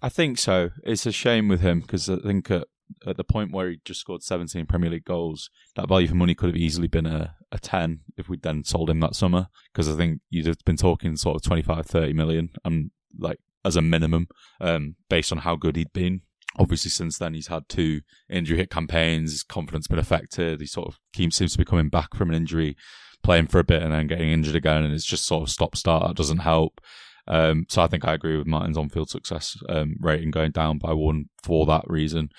[0.01, 0.69] I think so.
[0.84, 2.67] It's a shame with him because I think at,
[3.05, 6.36] at the point where he just scored 17 Premier League goals, that value for money
[6.36, 9.47] could have easily been a, a 10 if we'd then sold him that summer.
[9.73, 13.75] Because I think you'd have been talking sort of 25, 30 million, and like as
[13.75, 14.27] a minimum,
[14.62, 16.21] um, based on how good he'd been.
[16.58, 19.32] Obviously, since then he's had two injury hit campaigns.
[19.32, 20.60] His confidence been affected.
[20.60, 22.75] He sort of keeps seems to be coming back from an injury,
[23.23, 25.75] playing for a bit and then getting injured again, and it's just sort of stop
[25.75, 26.08] start.
[26.08, 26.82] That doesn't help.
[27.27, 30.93] Um, so I think I agree with Martin's on-field success um, rating going down by
[30.93, 32.29] one for that reason.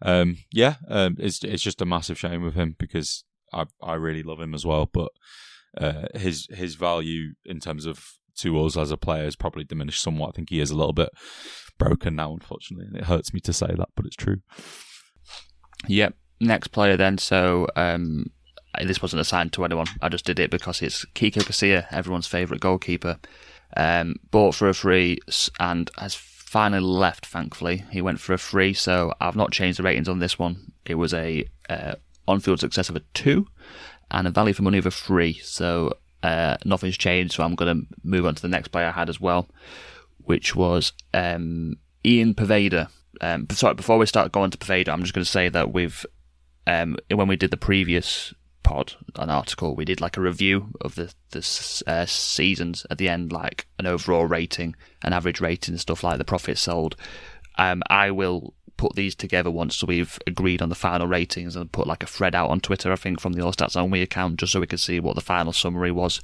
[0.00, 4.22] Um, yeah, um, it's it's just a massive shame with him because I I really
[4.22, 5.10] love him as well, but
[5.76, 8.04] uh, his his value in terms of
[8.38, 10.30] to us as a player has probably diminished somewhat.
[10.30, 11.10] I think he is a little bit
[11.78, 14.36] broken now, unfortunately, and it hurts me to say that, but it's true.
[15.88, 16.14] Yep.
[16.40, 17.18] Next player then.
[17.18, 18.26] So um,
[18.84, 19.86] this wasn't assigned to anyone.
[20.00, 23.18] I just did it because it's Kiko Casilla, everyone's favourite goalkeeper.
[23.76, 25.18] Um, bought for a free
[25.60, 27.26] and has finally left.
[27.26, 28.72] Thankfully, he went for a free.
[28.72, 30.72] So I've not changed the ratings on this one.
[30.86, 33.46] It was a uh, on-field success of a two
[34.10, 35.34] and a value for money of a three.
[35.34, 37.34] So uh, nothing's changed.
[37.34, 39.48] So I'm going to move on to the next player I had as well,
[40.18, 42.88] which was um, Ian Poveda.
[43.20, 46.06] Um, sorry, before we start going to Poveda, I'm just going to say that we've
[46.66, 48.34] um, when we did the previous
[48.68, 53.08] pod, an article, we did like a review of the the uh, seasons at the
[53.08, 56.94] end, like an overall rating, an average rating, and stuff like the profits sold.
[57.56, 61.86] Um, I will put these together once we've agreed on the final ratings and put
[61.86, 64.52] like a thread out on Twitter, I think, from the All Stats Only account, just
[64.52, 66.20] so we can see what the final summary was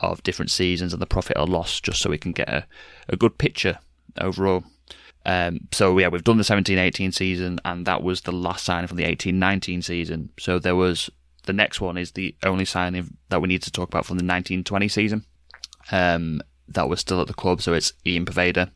[0.00, 2.66] of different seasons and the profit or loss, just so we can get a,
[3.08, 3.78] a good picture
[4.20, 4.64] overall.
[5.24, 8.96] Um, so yeah, we've done the 17-18 season, and that was the last signing from
[8.96, 10.30] the 18-19 season.
[10.40, 11.08] So there was
[11.44, 14.24] the next one is the only signing that we need to talk about from the
[14.24, 15.24] 19-20 season.
[15.92, 18.70] Um, that was still at the club, so it's Ian Poveda.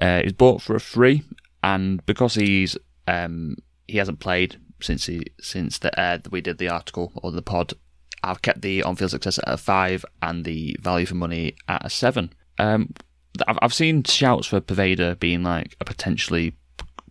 [0.00, 1.22] Uh, he's bought for a free,
[1.62, 3.56] and because he's um,
[3.86, 7.74] he hasn't played since he since the uh, we did the article or the pod.
[8.22, 11.90] I've kept the on-field success at a five and the value for money at a
[11.90, 12.32] seven.
[12.58, 12.94] Um,
[13.46, 16.56] I've I've seen shouts for Poveda being like a potentially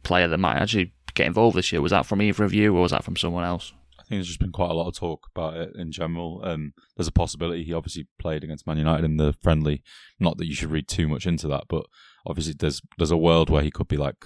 [0.02, 1.82] player that might actually get involved this year.
[1.82, 3.74] Was that from either of you, or was that from someone else?
[4.18, 6.42] There's just been quite a lot of talk about it in general.
[6.44, 9.84] Um, there's a possibility he obviously played against Man United in the friendly.
[10.20, 11.86] Not that you should read too much into that, but
[12.26, 14.26] obviously there's there's a world where he could be like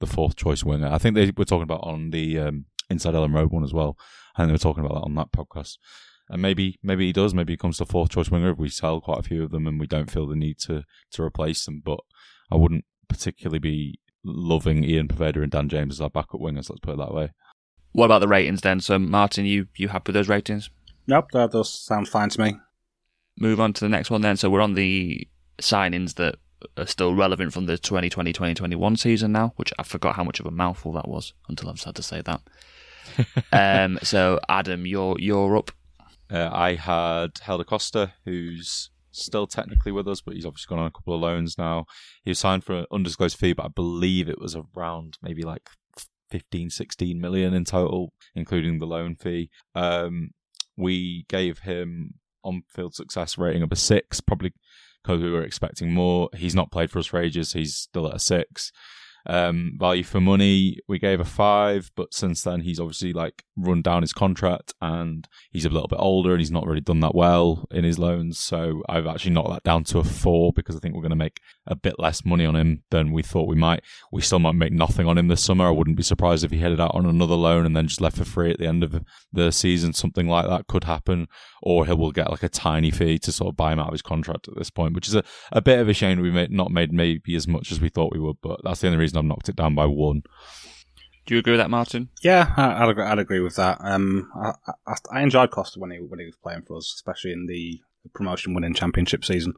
[0.00, 0.88] the fourth choice winger.
[0.88, 3.96] I think they were talking about on the um, Inside Elland Road one as well.
[4.34, 5.78] I think they were talking about that on that podcast.
[6.28, 7.34] And maybe maybe he does.
[7.34, 9.66] Maybe he comes to fourth choice winger if we sell quite a few of them
[9.66, 11.82] and we don't feel the need to to replace them.
[11.84, 12.00] But
[12.52, 16.70] I wouldn't particularly be loving Ian Poveda and Dan James as our backup wingers.
[16.70, 17.30] Let's put it that way.
[17.92, 18.80] What about the ratings then?
[18.80, 20.70] So Martin, you you happy with those ratings?
[21.06, 22.56] Nope, that does sound fine to me.
[23.38, 24.36] Move on to the next one then.
[24.36, 25.26] So we're on the
[25.60, 26.36] signings that
[26.76, 30.50] are still relevant from the 2020-2021 season now, which I forgot how much of a
[30.50, 32.40] mouthful that was until I've had to say that.
[33.52, 35.72] um, so Adam, you're you're up.
[36.30, 40.86] Uh, I had Helder Costa, who's still technically with us, but he's obviously gone on
[40.86, 41.86] a couple of loans now.
[42.22, 45.68] He was signed for an undisclosed fee, but I believe it was around maybe like
[46.30, 49.50] 15, 16 million in total, including the loan fee.
[49.74, 50.30] Um,
[50.76, 54.52] we gave him on field success rating of a six, probably
[55.02, 56.28] because we were expecting more.
[56.34, 57.52] He's not played for us for ages.
[57.52, 58.72] He's still at a six.
[59.26, 63.82] Um, value for money, we gave a five, but since then he's obviously like run
[63.82, 67.14] down his contract and he's a little bit older and he's not really done that
[67.14, 68.38] well in his loans.
[68.38, 71.16] So I've actually knocked that down to a four because I think we're going to
[71.16, 73.82] make a bit less money on him than we thought we might.
[74.10, 75.66] We still might make nothing on him this summer.
[75.66, 78.16] I wouldn't be surprised if he headed out on another loan and then just left
[78.16, 79.92] for free at the end of the season.
[79.92, 81.28] Something like that could happen,
[81.62, 83.92] or he will get like a tiny fee to sort of buy him out of
[83.92, 86.50] his contract at this point, which is a, a bit of a shame we made
[86.50, 88.36] not made maybe as much as we thought we would.
[88.42, 90.22] But that's the only reason I've knocked it down by one.
[91.26, 92.08] Do you agree with that, Martin?
[92.22, 93.78] Yeah, I, I'd, agree- I'd agree with that.
[93.80, 94.52] Um, I,
[94.86, 97.80] I, I enjoyed Costa when he when he was playing for us, especially in the
[98.14, 99.54] promotion winning championship season,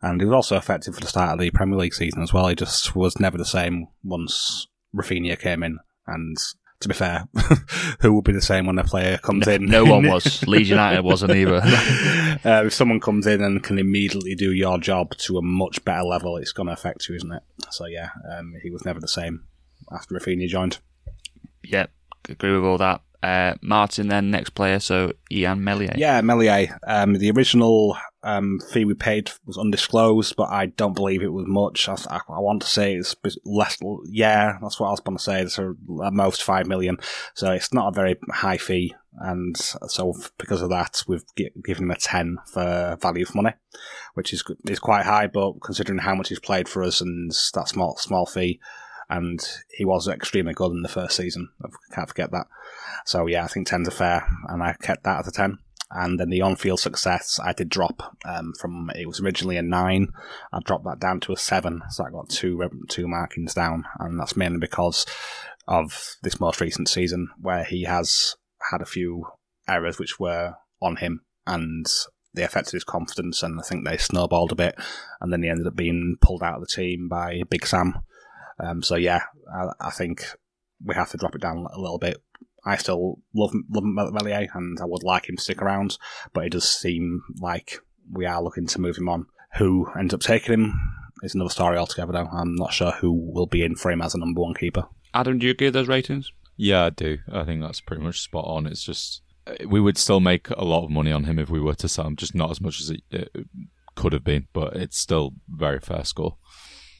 [0.00, 2.48] and he was also effective for the start of the Premier League season as well.
[2.48, 6.36] He just was never the same once Raphinha came in, and
[6.82, 7.26] to be fair,
[8.00, 9.66] who will be the same when a player comes in?
[9.66, 10.42] No one was.
[10.46, 11.56] Leeds United wasn't either.
[12.44, 16.02] uh, if someone comes in and can immediately do your job to a much better
[16.02, 17.42] level, it's going to affect you, isn't it?
[17.70, 19.44] So yeah, um, he was never the same
[19.92, 20.78] after Raphinha joined.
[21.62, 21.90] yep,
[22.28, 23.00] agree with all that.
[23.22, 25.94] Uh, Martin, then next player, so Illan Meslier.
[25.96, 26.78] Yeah, Meslier.
[26.86, 31.46] Um, the original um, fee we paid was undisclosed, but I don't believe it was
[31.46, 31.88] much.
[31.88, 33.14] I, I, want to say it's
[33.44, 33.78] less.
[34.06, 35.42] Yeah, that's what I was going to say.
[35.42, 35.72] It's a,
[36.04, 36.98] at most five million,
[37.34, 38.94] so it's not a very high fee.
[39.18, 43.54] And so because of that, we've gi- given him a ten for value for money,
[44.14, 45.26] which is is quite high.
[45.26, 48.60] But considering how much he's played for us and that small small fee,
[49.12, 49.40] and
[49.76, 51.50] he was extremely good in the first season.
[51.62, 52.46] I can't forget that.
[53.04, 55.58] So yeah, I think 10's a fair, and I kept that at a 10.
[55.90, 60.14] And then the on-field success, I did drop um, from it was originally a nine.
[60.50, 62.58] I dropped that down to a seven, so I got two
[62.88, 65.04] two markings down, and that's mainly because
[65.68, 68.36] of this most recent season where he has
[68.70, 69.26] had a few
[69.68, 71.84] errors which were on him, and
[72.32, 74.76] they affected his confidence, and I think they snowballed a bit,
[75.20, 78.02] and then he ended up being pulled out of the team by Big Sam.
[78.62, 80.24] Um, so yeah, I, I think
[80.84, 82.18] we have to drop it down a little bit.
[82.64, 85.98] I still love love Meslier, and I would like him to stick around,
[86.32, 89.26] but it does seem like we are looking to move him on.
[89.58, 90.80] Who ends up taking him
[91.22, 92.12] is another story altogether.
[92.12, 94.86] Though I'm not sure who will be in for him as a number one keeper.
[95.12, 96.32] Adam, do you agree with those ratings?
[96.56, 97.18] Yeah, I do.
[97.30, 98.66] I think that's pretty much spot on.
[98.66, 99.22] It's just
[99.66, 102.06] we would still make a lot of money on him if we were to sell
[102.06, 103.46] him, just not as much as it, it
[103.96, 106.36] could have been, but it's still very fair score.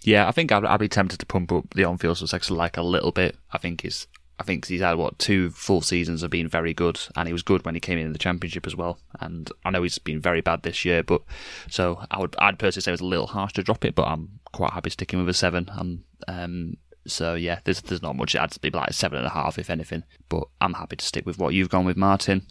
[0.05, 2.83] Yeah, I think I'd, I'd be tempted to pump up the on-field success like a
[2.83, 3.37] little bit.
[3.53, 4.07] I think he's,
[4.41, 7.43] I think he's had what two full seasons of being very good, and he was
[7.43, 8.99] good when he came in, in the championship as well.
[9.21, 11.23] And I know he's been very bad this year, but
[11.71, 14.09] so I would, I'd personally say it was a little harsh to drop it, but
[14.09, 15.71] I'm quite happy sticking with a seven.
[15.73, 16.77] And um,
[17.07, 18.35] so yeah, there's there's not much.
[18.35, 21.05] It adds to be like seven and a half if anything, but I'm happy to
[21.05, 22.47] stick with what you've gone with, Martin.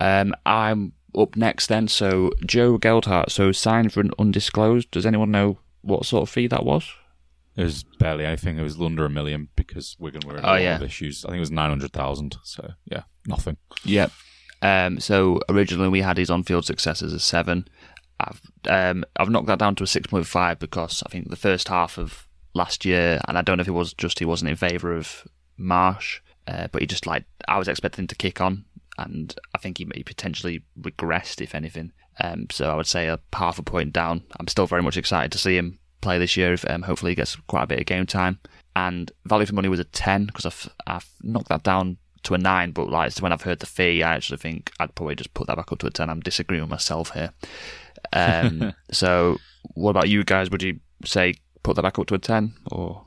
[0.00, 1.88] Um, I'm up next then.
[1.88, 4.90] So Joe Gelhardt, so signed for an undisclosed.
[4.92, 6.88] Does anyone know what sort of fee that was?
[7.56, 8.58] It was barely anything.
[8.58, 10.76] It was under a million because Wigan were in a Oh, lot yeah.
[10.76, 11.24] of issues.
[11.24, 12.36] I think it was nine hundred thousand.
[12.44, 13.56] So yeah, nothing.
[13.84, 14.12] Yep.
[14.62, 17.66] Um, so originally we had his on-field success as a seven.
[18.20, 21.36] I've um, I've knocked that down to a six point five because I think the
[21.36, 24.50] first half of last year, and I don't know if it was just he wasn't
[24.50, 25.24] in favour of
[25.58, 28.64] Marsch, uh, but he just like I was expecting him to kick on,
[28.98, 31.92] and I think he, he potentially regressed if anything.
[32.20, 34.22] Um, so I would say a half a point down.
[34.38, 36.52] I'm still very much excited to see him play this year.
[36.52, 38.38] If um, hopefully he gets quite a bit of game time.
[38.76, 42.38] And value for money was a ten because I've I've knocked that down to a
[42.38, 42.72] nine.
[42.72, 45.56] But like when I've heard the fee, I actually think I'd probably just put that
[45.56, 46.10] back up to a ten.
[46.10, 47.32] I'm disagreeing with myself here.
[48.12, 49.38] Um, so
[49.74, 50.50] what about you guys?
[50.50, 53.04] Would you say put that back up to a ten or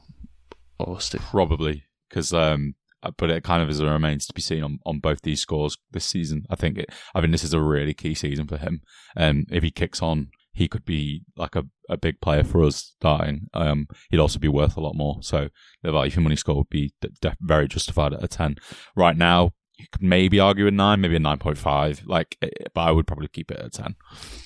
[0.80, 1.22] or still?
[1.22, 2.76] Probably because, um,
[3.18, 5.78] but it kind of is a remains to be seen on, on both these scores
[5.92, 6.46] this season.
[6.50, 8.82] I think it, I think this is a really key season for him.
[9.18, 12.94] Um, if he kicks on, he could be like a, a big player for us
[12.98, 13.50] starting.
[13.54, 15.18] Um, he'd also be worth a lot more.
[15.22, 15.50] So
[15.82, 18.58] the value for money score would be de- de- very justified at a ten.
[18.96, 22.04] Right now, you could maybe argue a nine, maybe a nine point five.
[22.06, 23.96] Like, eh, but I would probably keep it at a ten.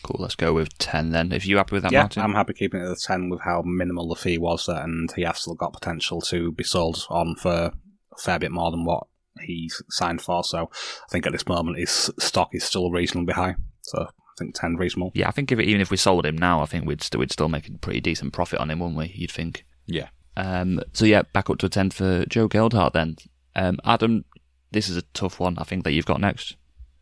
[0.03, 0.21] Cool.
[0.21, 1.31] Let's go with ten then.
[1.31, 2.23] If you happy with that, yeah, Martin?
[2.23, 5.23] I'm happy keeping it at a 10 with how minimal the fee was, and he
[5.23, 7.73] has still got potential to be sold on for
[8.17, 9.07] a fair bit more than what
[9.41, 10.43] he signed for.
[10.43, 13.55] So I think at this moment his stock is still reasonably high.
[13.83, 15.11] So I think 10 reasonable.
[15.13, 17.31] Yeah, I think if, even if we sold him now, I think we'd still we'd
[17.31, 19.11] still make a pretty decent profit on him, wouldn't we?
[19.15, 19.65] You'd think.
[19.85, 20.09] Yeah.
[20.37, 23.15] Um, so yeah, back up to a ten for Joe Gelhardt then.
[23.55, 24.25] Um, Adam,
[24.71, 25.57] this is a tough one.
[25.57, 26.57] I think that you've got next.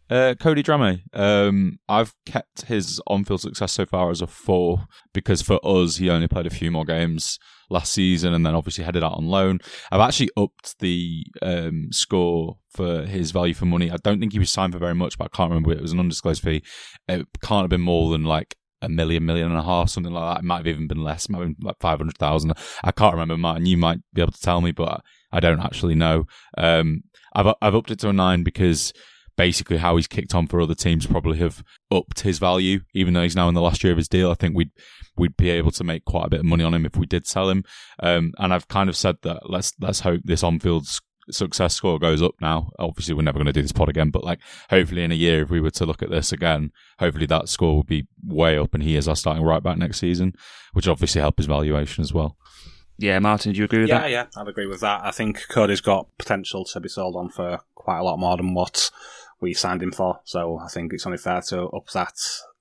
[0.09, 1.01] Uh, Cody Drameh.
[1.13, 6.09] Um, I've kept his on-field success so far as a four because for us, he
[6.09, 7.39] only played a few more games
[7.69, 9.59] last season and then obviously headed out on loan.
[9.91, 13.89] I've actually upped the um, score for his value for money.
[13.89, 15.71] I don't think he was signed for very much, but I can't remember.
[15.71, 16.63] It was an undisclosed fee.
[17.07, 20.35] It can't have been more than like a million, million and a half, something like
[20.35, 20.43] that.
[20.43, 22.53] It might have even been less, might have been like 500,000.
[22.83, 23.65] I can't remember, Martin.
[23.65, 25.01] You might be able to tell me, but
[25.31, 26.25] I don't actually know.
[26.57, 28.93] Um, I've, I've upped it to a nine because
[29.35, 33.23] basically how he's kicked on for other teams probably have upped his value, even though
[33.23, 34.31] he's now in the last year of his deal.
[34.31, 34.71] I think we'd
[35.15, 37.27] we'd be able to make quite a bit of money on him if we did
[37.27, 37.63] sell him.
[38.01, 40.87] Um, and I've kind of said that let's let's hope this on field
[41.31, 42.69] success score goes up now.
[42.79, 45.43] Obviously, we're never going to do this pod again, but like hopefully in a year,
[45.43, 48.73] if we were to look at this again, hopefully that score will be way up,
[48.73, 50.33] and he is our starting right back next season,
[50.73, 52.37] which obviously help his valuation as well.
[52.97, 54.11] Yeah, Martin, do you agree with yeah, that?
[54.11, 55.03] Yeah, I'd agree with that.
[55.03, 58.53] I think Cody's got potential to be sold on for quite a lot more than
[58.53, 58.91] what
[59.43, 60.21] we signed him for.
[60.23, 62.15] So I think it's only fair to up that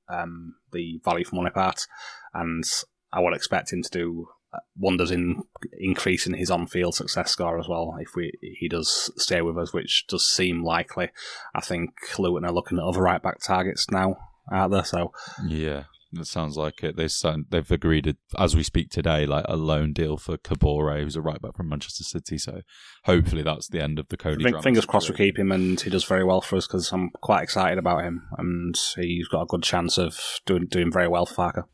[0.09, 1.87] um, the value for money part,
[2.35, 2.65] and
[3.13, 5.43] I would expect him to do uh, wonders in
[5.79, 10.07] increasing his on-field success score as well if we he does stay with us, which
[10.09, 11.11] does seem likely.
[11.55, 14.17] I think Luton are looking at other right back targets now,
[14.53, 14.85] out there?
[14.85, 15.13] So
[15.47, 16.97] yeah, it sounds like it.
[16.97, 17.09] They
[17.51, 21.41] they've agreed as we speak today, like a loan deal for Kabore, who's a right
[21.41, 22.39] back from Manchester City.
[22.39, 22.63] So
[23.05, 24.45] hopefully that's the end of the Cody.
[24.45, 27.11] Think, fingers crossed we keep him, and he does very well for us because I'm
[27.21, 31.27] quite excited about him, and he's got a good chance of doing doing very well
[31.27, 31.65] for Farke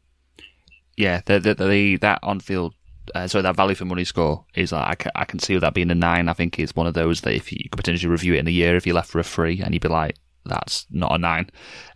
[0.98, 2.74] yeah, the, the, the that on field,
[3.14, 5.72] uh, sorry, that value for money score is like I can, I can see that
[5.72, 6.28] being a nine.
[6.28, 8.50] I think is one of those that if you could potentially review it in a
[8.50, 11.50] year if you left for a free and you'd be like, that's not a nine.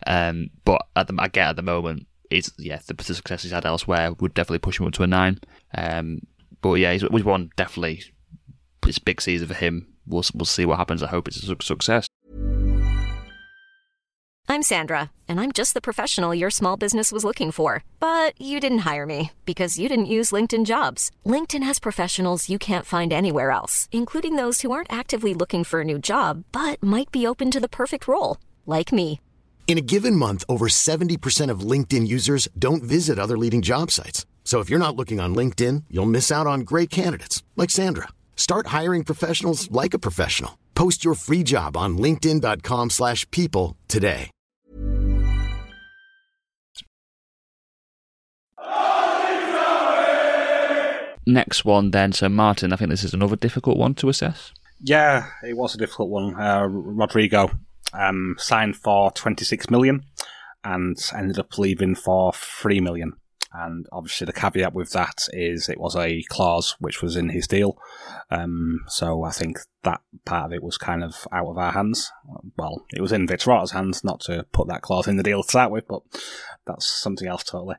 [0.07, 3.51] Um, but at the, I get at the moment, it's yeah, the, the success he's
[3.51, 5.39] had elsewhere would definitely push him up to a nine.
[5.75, 6.21] Um,
[6.61, 8.03] but yeah, he's, he's one definitely.
[8.85, 9.87] It's big season for him.
[10.05, 11.03] We'll we'll see what happens.
[11.03, 12.07] I hope it's a success.
[14.49, 17.83] I'm Sandra, and I'm just the professional your small business was looking for.
[17.99, 21.11] But you didn't hire me because you didn't use LinkedIn jobs.
[21.25, 25.81] LinkedIn has professionals you can't find anywhere else, including those who aren't actively looking for
[25.81, 29.19] a new job but might be open to the perfect role, like me.
[29.65, 34.27] In a given month, over 70% of LinkedIn users don't visit other leading job sites.
[34.43, 38.09] So if you're not looking on LinkedIn, you'll miss out on great candidates like Sandra.
[38.35, 40.59] Start hiring professionals like a professional.
[40.75, 44.29] Post your free job on linkedin.com/people today.
[51.25, 54.51] Next one then, so Martin, I think this is another difficult one to assess.
[54.81, 56.35] Yeah, it was a difficult one.
[56.35, 57.49] Uh, Rodrigo
[57.93, 60.03] um, signed for 26 million
[60.63, 63.13] and ended up leaving for 3 million.
[63.55, 67.47] And obviously, the caveat with that is it was a clause which was in his
[67.47, 67.77] deal.
[68.31, 72.11] Um, so I think that part of it was kind of out of our hands.
[72.57, 75.49] Well, it was in Victor's hands not to put that clause in the deal to
[75.49, 76.01] start with, but
[76.65, 77.75] that's something else totally.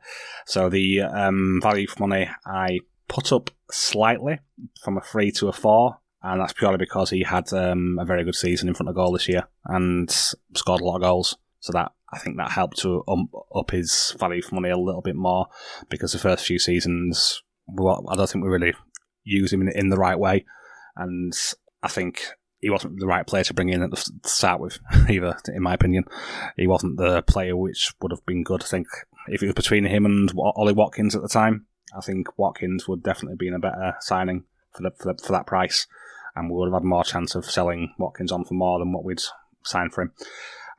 [0.47, 4.39] So the um, value for money I put up slightly
[4.85, 5.99] from a three to a four.
[6.27, 9.13] And that's purely because he had um, a very good season in front of goal
[9.13, 11.37] this year and scored a lot of goals.
[11.61, 15.03] So that I think that helped to um, up his value for money a little
[15.03, 15.49] bit more
[15.91, 18.73] because the first few seasons, well, I don't think we really
[19.23, 20.47] used him in, in, the right way,
[20.97, 21.33] and
[21.83, 22.23] I think
[22.61, 24.79] he wasn't the right player to bring in at the start with
[25.11, 25.37] either.
[25.55, 26.05] In my opinion,
[26.57, 28.63] he wasn't the player which would have been good.
[28.63, 28.87] I think
[29.29, 33.03] if it was between him and Ollie Watkins at the time, I think Watkins would
[33.03, 34.45] definitely have been a better signing
[34.75, 35.87] for the, for, the, for that price,
[36.37, 39.05] and we would have had more chance of selling Watkins on for more than what
[39.05, 39.21] we'd
[39.63, 40.13] signed for him.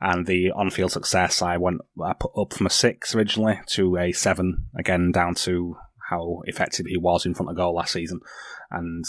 [0.00, 4.12] And the on-field success I went I put up from a six originally to a
[4.12, 5.76] seven again down to
[6.10, 8.20] how effective he was in front of goal last season.
[8.70, 9.04] And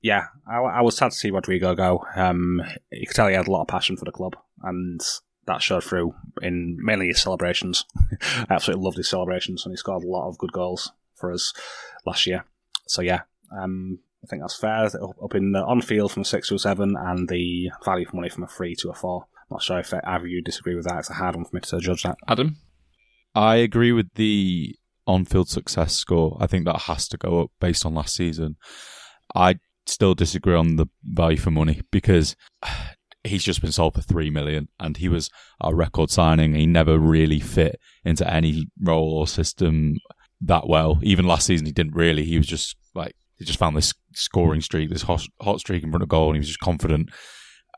[0.00, 2.04] yeah I, I was sad to see Rodrigo go.
[2.16, 5.00] Um, you could tell he had a lot of passion for the club and
[5.46, 7.84] that showed through in mainly his celebrations.
[8.20, 11.52] I absolutely loved his celebrations and he scored a lot of good goals for us
[12.04, 12.44] last year.
[12.88, 13.20] So yeah
[13.56, 16.94] um, I think that's fair up in the on-field from a six to a seven
[16.96, 19.92] and the value for money from a three to a four I'm not sure if
[19.92, 21.00] either of you disagree with that.
[21.00, 22.16] It's a hard one for me to judge that.
[22.26, 22.56] Adam?
[23.34, 24.74] I agree with the
[25.06, 26.38] on field success score.
[26.40, 28.56] I think that has to go up based on last season.
[29.34, 32.34] I still disagree on the value for money because
[33.24, 35.28] he's just been sold for three million and he was
[35.60, 36.54] a record signing.
[36.54, 39.96] He never really fit into any role or system
[40.40, 40.98] that well.
[41.02, 42.24] Even last season, he didn't really.
[42.24, 45.90] He was just like, he just found this scoring streak, this hot, hot streak in
[45.90, 47.10] front of goal, and he was just confident.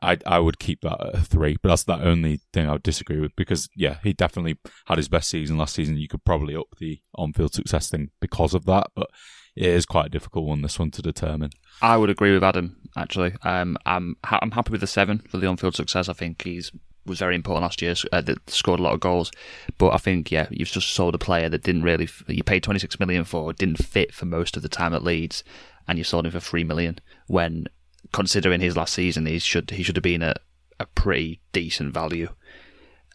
[0.01, 2.83] I I would keep that at a three, but that's the only thing I would
[2.83, 5.97] disagree with because yeah, he definitely had his best season last season.
[5.97, 9.07] You could probably up the on-field success thing because of that, but
[9.55, 11.51] it is quite a difficult one this one to determine.
[11.81, 13.35] I would agree with Adam actually.
[13.43, 16.09] Um, I'm I'm happy with the seven for the on-field success.
[16.09, 16.71] I think he's
[17.05, 17.93] was very important last year.
[18.11, 19.31] Uh, that scored a lot of goals,
[19.77, 22.09] but I think yeah, you've just sold a player that didn't really.
[22.27, 25.43] You paid 26 million for, didn't fit for most of the time at Leeds,
[25.87, 26.99] and you sold him for three million.
[27.27, 27.67] When
[28.11, 30.35] considering his last season, he should he should have been a
[30.79, 32.29] a pretty decent value.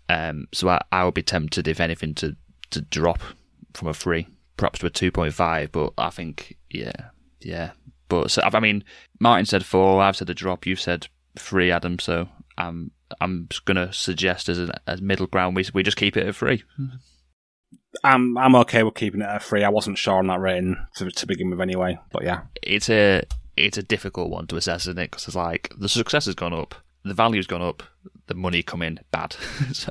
[0.08, 2.36] Um, so I, I would be tempted, if anything, to
[2.70, 3.20] to drop
[3.74, 5.72] from a three, perhaps to a two point five.
[5.72, 7.10] But I think yeah,
[7.40, 7.72] yeah.
[8.08, 8.82] But so, I mean,
[9.20, 10.02] Martin said four.
[10.02, 10.66] I've said a drop.
[10.66, 11.06] You've said
[11.38, 11.98] three, Adam.
[11.98, 12.90] So I'm
[13.20, 16.64] I'm gonna suggest as a as middle ground we we just keep it at three.
[18.04, 19.64] I'm I'm okay with keeping it at three.
[19.64, 23.22] I wasn't sure on that rating to, to begin with anyway, but yeah, it's a
[23.56, 25.10] it's a difficult one to assess, isn't it?
[25.10, 26.74] Because it's like the success has gone up,
[27.04, 27.82] the value's gone up,
[28.26, 29.32] the money come in bad.
[29.72, 29.90] so.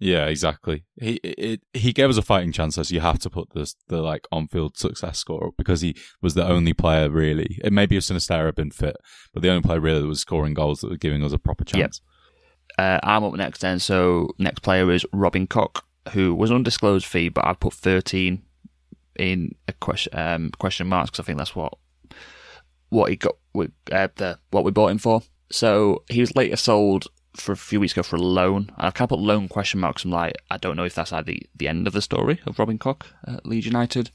[0.00, 0.84] Yeah, exactly.
[1.00, 4.00] He it, he gave us a fighting chance, so you have to put the the
[4.00, 7.58] like on field success score up because he was the only player really.
[7.64, 8.96] It maybe if Sinisterra had been fit,
[9.34, 11.64] but the only player really that was scoring goals that were giving us a proper
[11.64, 12.00] chance.
[12.00, 12.04] Yep.
[12.78, 13.80] Uh, I'm up next then.
[13.80, 18.42] So next player is Robin Koch, who was an undisclosed fee, but I put 13
[19.16, 21.74] in a question um, question marks because I think that's what
[22.90, 25.22] what he got with uh, the what we bought him for.
[25.50, 27.06] So he was later sold
[27.36, 28.70] for a few weeks ago for a loan.
[28.76, 30.04] And I've kind of put loan question marks.
[30.04, 32.58] I'm like, I don't know if that's at the, the end of the story of
[32.58, 34.10] Robin Koch at Leeds United.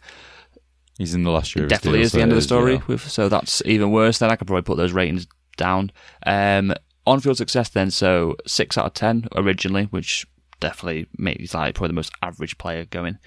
[0.97, 1.65] He's in the last year.
[1.65, 2.75] It definitely deal, is the end of the story.
[2.75, 2.81] Yeah.
[2.87, 4.19] With, so that's even worse.
[4.19, 5.27] Then I could probably put those ratings
[5.57, 5.91] down.
[6.25, 6.73] Um,
[7.05, 10.25] on field success then, so six out of ten originally, which
[10.64, 13.18] definitely makes like probably the most average player going.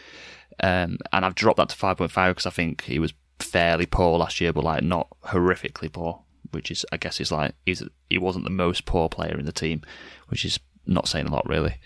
[0.60, 3.86] Um, and I've dropped that to five point five because I think he was fairly
[3.86, 7.82] poor last year, but like not horrifically poor which is I guess is like he's
[8.08, 9.82] he wasn't the most poor player in the team,
[10.28, 11.76] which is not saying a lot really.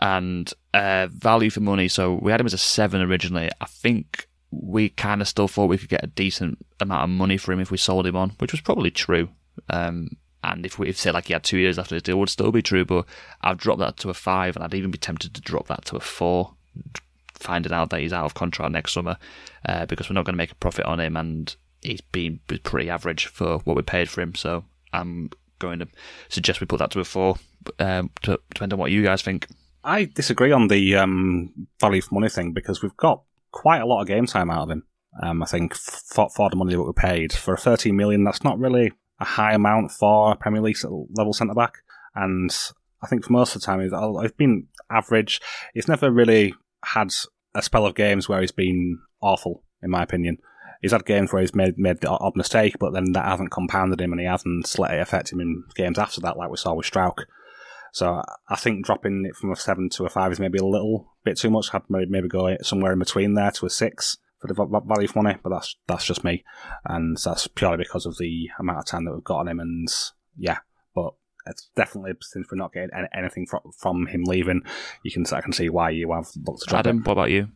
[0.00, 3.50] And uh, value for money, so we had him as a seven originally.
[3.60, 7.36] I think we kind of still thought we could get a decent amount of money
[7.36, 9.28] for him if we sold him on, which was probably true.
[9.70, 12.28] Um, and if we if say like he had two years after his deal, would
[12.28, 12.84] still be true.
[12.84, 13.06] But
[13.40, 15.96] I've dropped that to a five, and I'd even be tempted to drop that to
[15.96, 16.54] a four,
[17.34, 19.16] finding out that he's out of contract next summer,
[19.66, 22.90] uh, because we're not going to make a profit on him, and he's been pretty
[22.90, 24.34] average for what we paid for him.
[24.34, 25.88] So I'm going to
[26.28, 27.36] suggest we put that to a four,
[27.78, 29.46] um, to depend on what you guys think.
[29.84, 34.00] I disagree on the um, value for money thing because we've got quite a lot
[34.00, 34.84] of game time out of him.
[35.22, 38.58] Um, I think for, for, the money that we paid for 13 million, that's not
[38.58, 38.92] really
[39.22, 40.78] a high amount for a Premier League
[41.16, 41.78] level centre back.
[42.14, 42.54] And
[43.02, 43.92] I think for most of the time, he's,
[44.22, 45.40] he's been average.
[45.72, 46.54] He's never really
[46.84, 47.12] had
[47.54, 50.38] a spell of games where he's been awful, in my opinion
[50.82, 54.00] he's had games where he's made made the odd mistake, but then that hasn't compounded
[54.00, 56.74] him, and he hasn't let it affect him in games after that, like we saw
[56.74, 57.24] with Struijk.
[57.92, 61.12] So I think dropping it from a seven to a five is maybe a little
[61.24, 61.72] bit too much.
[61.72, 65.38] I'd maybe go somewhere in between there to a six for the value for money,
[65.42, 66.44] but that's that's just me,
[66.84, 69.60] and that's purely because of the amount of time that we've got on him.
[69.60, 69.88] And
[70.36, 70.58] yeah,
[70.94, 71.14] but
[71.46, 74.62] it's definitely since we're not getting anything from, from him leaving,
[75.04, 77.06] you can I can see why you have looked to drop Adam, it.
[77.06, 77.48] what about you?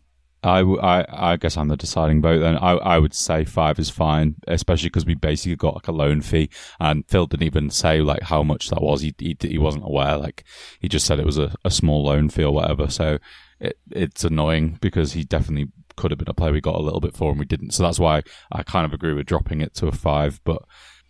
[0.42, 2.56] I, I, I guess I'm the deciding vote then.
[2.56, 6.20] I, I would say five is fine, especially because we basically got like a loan
[6.20, 9.00] fee, and Phil didn't even say like how much that was.
[9.00, 10.16] He he, he wasn't aware.
[10.16, 10.44] Like
[10.78, 12.88] he just said it was a, a small loan fee or whatever.
[12.88, 13.18] So
[13.58, 17.00] it it's annoying because he definitely could have been a play we got a little
[17.00, 17.72] bit for and we didn't.
[17.72, 18.22] So that's why
[18.52, 20.40] I kind of agree with dropping it to a five.
[20.44, 20.62] But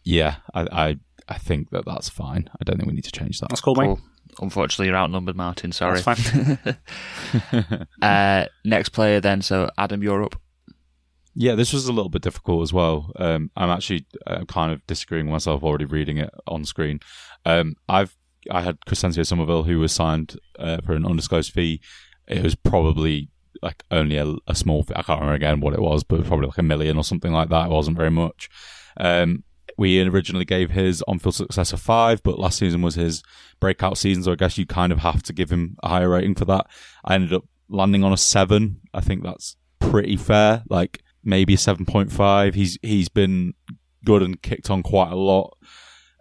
[0.04, 0.96] yeah, I I,
[1.28, 2.48] I think that that's fine.
[2.60, 3.48] I don't think we need to change that.
[3.50, 3.86] That's cool, mate.
[3.86, 4.00] Cool.
[4.40, 5.72] Unfortunately, you're outnumbered, Martin.
[5.72, 6.00] Sorry.
[6.00, 7.86] That's fine.
[8.02, 9.40] uh, next player, then.
[9.40, 10.36] So, Adam, you're up.
[11.34, 13.12] Yeah, this was a little bit difficult as well.
[13.16, 17.00] Um, I'm actually uh, kind of disagreeing with myself already reading it on screen.
[17.44, 18.16] Um, I've
[18.50, 21.80] I had Crysencio Summerville who was signed uh, for an undisclosed fee.
[22.26, 23.28] It was probably
[23.62, 24.84] like only a, a, small.
[24.94, 27.48] I can't remember again what it was, but probably like a million or something like
[27.50, 27.66] that.
[27.66, 28.48] It wasn't very much.
[28.96, 29.44] Um,
[29.78, 33.22] we originally gave his on-field success a five, but last season was his
[33.60, 36.34] breakout season, so I guess you kind of have to give him a higher rating
[36.34, 36.66] for that.
[37.04, 38.80] I ended up landing on a seven.
[38.94, 40.62] I think that's pretty fair.
[40.68, 42.54] Like maybe a seven point five.
[42.54, 43.54] He's he's been
[44.04, 45.56] good and kicked on quite a lot.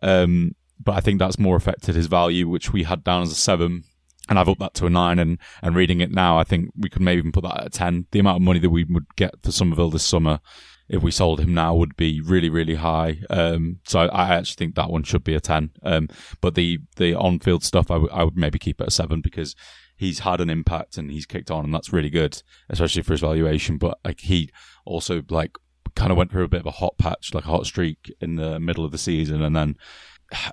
[0.01, 3.35] Um, but I think that's more affected his value, which we had down as a
[3.35, 3.83] seven.
[4.27, 6.89] And I've upped that to a nine, and, and reading it now, I think we
[6.89, 8.07] could maybe even put that at a ten.
[8.11, 10.39] The amount of money that we would get for Summerville this summer
[10.87, 13.19] if we sold him now would be really really high.
[13.29, 15.71] Um, so I, actually think that one should be a ten.
[15.83, 16.09] Um,
[16.41, 19.21] but the the on field stuff I, w- I would maybe keep at a seven
[19.21, 19.55] because
[19.95, 23.21] he's had an impact and he's kicked on and that's really good, especially for his
[23.21, 23.77] valuation.
[23.77, 24.51] But like he
[24.85, 25.57] also like
[25.95, 28.35] kind of went through a bit of a hot patch, like a hot streak in
[28.35, 29.77] the middle of the season, and then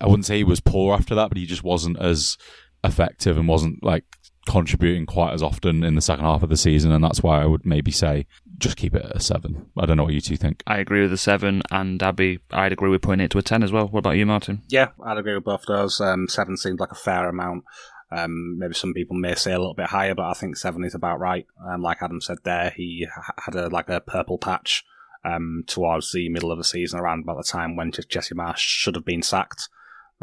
[0.00, 2.36] I wouldn't say he was poor after that, but he just wasn't as
[2.84, 4.04] effective and wasn't like
[4.46, 7.46] contributing quite as often in the second half of the season, and that's why I
[7.46, 8.26] would maybe say
[8.58, 9.66] just keep it at a seven.
[9.76, 10.62] I don't know what you two think.
[10.66, 13.62] I agree with the seven, and I'd I'd agree with putting it to a ten
[13.62, 13.88] as well.
[13.88, 14.62] What about you, Martin?
[14.68, 16.00] Yeah, I'd agree with both those.
[16.00, 17.64] Um, seven seems like a fair amount.
[18.10, 20.94] Um, maybe some people may say a little bit higher, but I think seven is
[20.94, 21.46] about right.
[21.66, 23.06] Um, like Adam said there, he
[23.38, 24.84] had a like a purple patch
[25.24, 28.96] um, towards the middle of the season, around about the time when Jesse Marsch should
[28.96, 29.68] have been sacked.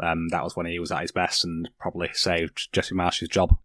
[0.02, 3.56] Um, that was when he was at his best and probably saved Jesse Marsch's job.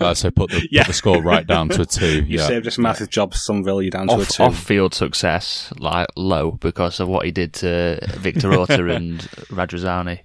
[0.00, 0.82] uh, so put the, yeah.
[0.82, 2.24] put the score right down to a two.
[2.26, 2.46] You yeah.
[2.46, 4.42] saved Jesse Marsch's job, Summerville, you down off, to a two.
[4.44, 10.20] Off-field success, like low, because of what he did to Victor Orta and Radrizzani.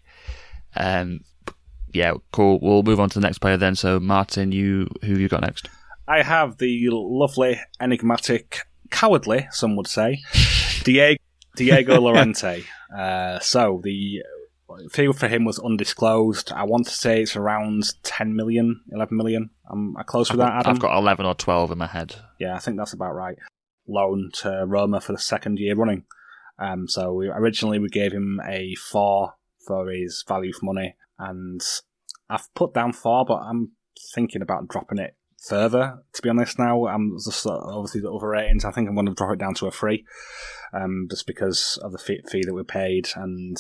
[0.76, 1.22] Um,
[1.94, 2.60] yeah, cool.
[2.62, 3.76] We'll move on to the next player then.
[3.76, 5.70] So, Martin, you who have you got next?
[6.08, 8.60] I have the lovely, enigmatic,
[8.92, 10.22] cowardly, some would say,
[10.84, 11.20] Diego,
[11.56, 12.64] Diego Llorente.
[12.96, 14.22] Uh, so the
[14.92, 16.52] fee for him was undisclosed.
[16.52, 19.50] I want to say it's around 10 million, 11 million.
[19.70, 20.74] I'm close with that, Adam?
[20.74, 22.16] I've got 11 or 12 in my head.
[22.40, 23.38] Yeah, I think that's about right.
[23.88, 26.06] Loan to Roma for the second year running.
[26.58, 29.34] Um, so we, originally we gave him a four
[29.68, 31.62] for his value for money, and
[32.30, 33.72] I've put down four, but I'm
[34.14, 35.16] thinking about dropping it
[35.48, 36.00] further.
[36.14, 38.66] To be honest, now I'm just uh, obviously the other ratings.
[38.66, 40.06] I think I'm going to drop it down to a three,
[40.74, 43.58] um, just because of the fee, fee that we paid, and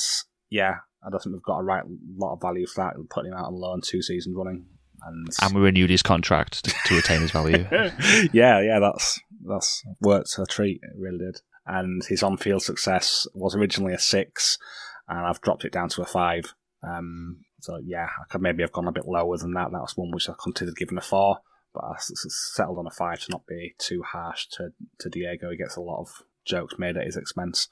[0.49, 0.75] yeah,
[1.05, 1.83] I don't think we've got a right
[2.17, 2.95] lot of value for that.
[3.09, 4.65] Putting him out on loan two seasons running,
[5.03, 7.65] and and we renewed his contract to, to retain his value.
[8.33, 10.79] yeah, yeah, that's that's worked a treat.
[10.81, 11.41] It really did.
[11.67, 14.57] And his on-field success was originally a six,
[15.07, 16.53] and I've dropped it down to a five.
[16.83, 19.71] Um, so yeah, I could maybe have gone a bit lower than that.
[19.71, 21.37] That was one which I considered giving a four,
[21.73, 25.49] but I settled on a five to not be too harsh to to Diego.
[25.49, 26.09] He gets a lot of
[26.45, 27.67] jokes made at his expense.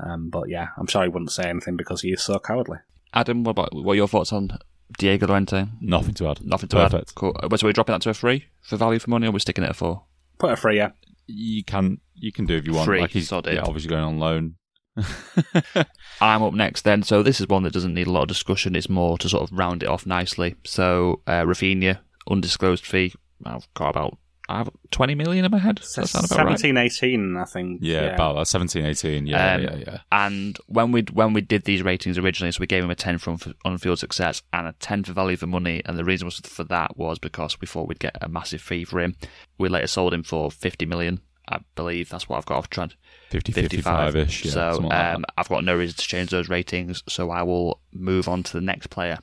[0.00, 2.78] Um, but yeah, I'm sure he wouldn't say anything because he is so cowardly.
[3.14, 4.50] Adam, what about what are your thoughts on
[4.98, 5.66] Diego Llorente?
[5.80, 6.44] Nothing to add.
[6.44, 7.10] Nothing to Perfect.
[7.10, 7.14] add.
[7.14, 7.36] Cool.
[7.42, 9.64] Uh, So we're dropping that to a three for value for money, or we're sticking
[9.64, 10.04] it at four?
[10.38, 10.90] Put a three, yeah.
[11.26, 12.86] You can you can do if you want.
[12.86, 13.54] Free, like he's sod it.
[13.54, 14.56] yeah, obviously going on loan.
[16.20, 17.02] I'm up next then.
[17.02, 18.74] So this is one that doesn't need a lot of discussion.
[18.76, 20.56] It's more to sort of round it off nicely.
[20.64, 21.98] So uh, Raphinha,
[22.30, 23.12] undisclosed fee.
[23.44, 24.18] I've got about
[24.48, 25.76] I have 20 million in my head.
[25.76, 26.58] Does that sound about right?
[26.58, 27.80] 17, 18, I think.
[27.82, 29.26] Yeah, about that 17, 18.
[29.26, 29.98] Yeah, Um, yeah, yeah.
[30.12, 33.18] And when we when we did these ratings originally, so we gave him a 10
[33.18, 35.82] for on- on-field success and a 10 for value for money.
[35.84, 38.84] And the reason was for that was because we thought we'd get a massive fee
[38.84, 39.16] for him.
[39.58, 41.20] We later sold him for 50 million.
[41.48, 42.96] I believe that's what I've got off trend.
[43.30, 44.44] 50, 55 55-ish.
[44.46, 47.02] Yeah, so like um, I've got no reason to change those ratings.
[47.08, 49.18] So I will move on to the next player,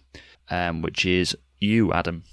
[0.50, 2.24] um, which is you, Adam.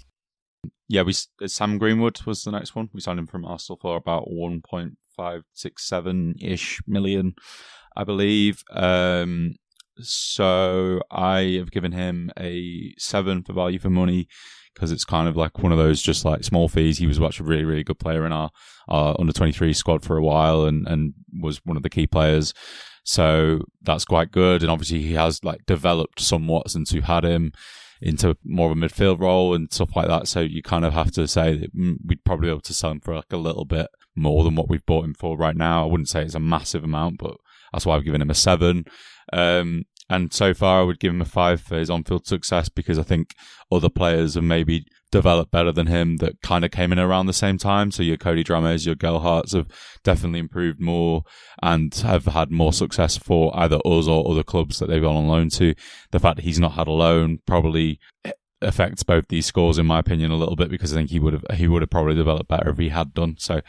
[0.91, 1.14] Yeah, we
[1.47, 2.91] Sam Greenwood was the next one.
[2.93, 7.36] We signed him from Arsenal for about 1.567 ish million,
[7.97, 8.64] I believe.
[8.72, 9.55] Um,
[10.01, 14.26] so I have given him a seven for value for money
[14.74, 16.99] because it's kind of like one of those just like small fees.
[16.99, 18.51] He was actually a really, really good player in our,
[18.88, 22.53] our under 23 squad for a while and, and was one of the key players.
[23.05, 24.62] So that's quite good.
[24.62, 27.53] And obviously he has like developed somewhat since we had him
[28.01, 30.28] into more of a midfield role and stuff like that.
[30.28, 32.90] So you kind of have to say that mm, we'd probably be able to sell
[32.90, 35.84] him for like a little bit more than what we've bought him for right now.
[35.84, 37.36] I wouldn't say it's a massive amount, but
[37.72, 38.84] that's why I've given him a seven.
[39.32, 42.98] Um, and so far, I would give him a five for his on-field success because
[42.98, 43.34] I think
[43.70, 47.33] other players have maybe developed better than him that kind of came in around the
[47.33, 47.91] same time.
[47.91, 49.69] So your Cody Dramehs, your Gelhardts have
[50.05, 51.25] definitely improved more
[51.63, 55.29] and have had more success for either us or other clubs that they've gone on
[55.29, 55.75] loan to.
[56.11, 57.99] The fact that he's not had a loan probably
[58.63, 61.33] affects both these scores, in my opinion, a little bit because I think he would
[61.33, 63.37] have he would have probably developed better if he had done.
[63.39, 63.61] So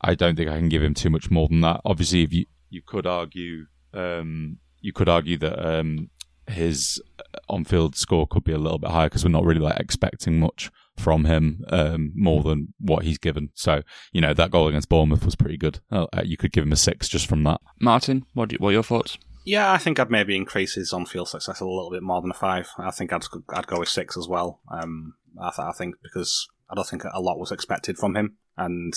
[0.00, 1.80] I don't think I can give him too much more than that.
[1.84, 3.66] Obviously, if you you could argue.
[3.92, 6.10] Um, you could argue that um,
[6.46, 7.00] his
[7.48, 10.70] on-field score could be a little bit higher because we're not really like expecting much
[11.00, 13.50] from him um, more than what he's given.
[13.54, 13.82] So
[14.12, 15.80] you know that goal against Bournemouth was pretty good.
[15.90, 17.60] Uh, you could give him a six just from that.
[17.80, 19.18] Martin, what, do you, what are your thoughts?
[19.44, 22.34] Yeah, I think I'd maybe increase his on-field success a little bit more than a
[22.34, 22.68] five.
[22.78, 23.24] I think I'd
[23.54, 24.60] I'd go with six as well.
[24.70, 28.36] Um, I, th- I think because I don't think a lot was expected from him,
[28.56, 28.94] and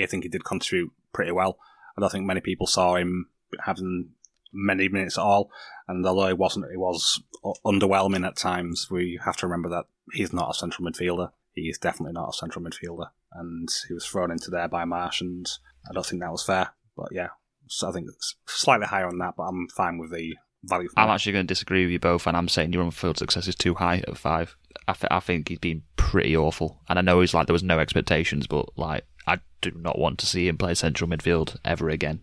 [0.00, 1.58] I think he did contribute pretty well.
[1.96, 3.26] I don't think many people saw him
[3.64, 4.10] having
[4.52, 5.50] many minutes at all.
[5.88, 7.20] And although he wasn't, he was
[7.64, 8.88] underwhelming at times.
[8.90, 11.30] We have to remember that he's not a central midfielder.
[11.54, 15.20] He is definitely not a central midfielder, and he was thrown into there by Marsch,
[15.20, 15.48] and
[15.88, 16.70] I don't think that was fair.
[16.96, 17.28] But yeah,
[17.66, 20.34] so I think it's slightly higher on that, but I'm fine with the
[20.64, 20.88] value.
[20.88, 23.48] For I'm actually going to disagree with you both, and I'm saying your on-field success
[23.48, 24.56] is too high at five.
[24.86, 27.62] I, th- I think he's been pretty awful, and I know he's like there was
[27.62, 31.88] no expectations, but like I do not want to see him play central midfield ever
[31.88, 32.22] again.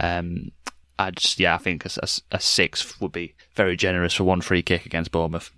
[0.00, 0.52] Um,
[0.98, 4.40] I just yeah, I think a, a, a six would be very generous for one
[4.40, 5.50] free kick against Bournemouth.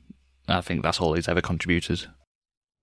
[0.48, 2.06] I think that's all he's ever contributed.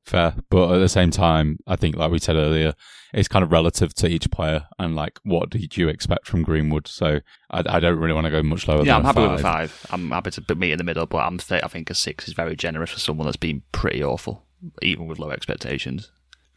[0.08, 0.36] Fair.
[0.50, 2.74] But at the same time, I think, like we said earlier,
[3.14, 6.88] it's kind of relative to each player and like what did you expect from Greenwood.
[6.88, 8.84] So I, I don't really want to go much lower.
[8.84, 9.32] Yeah, I'm happy five.
[9.32, 9.86] with a five.
[9.92, 12.34] I'm happy to meet in the middle, but I'm th- I think a six is
[12.34, 14.44] very generous for someone that's been pretty awful,
[14.82, 16.12] even with low expectations.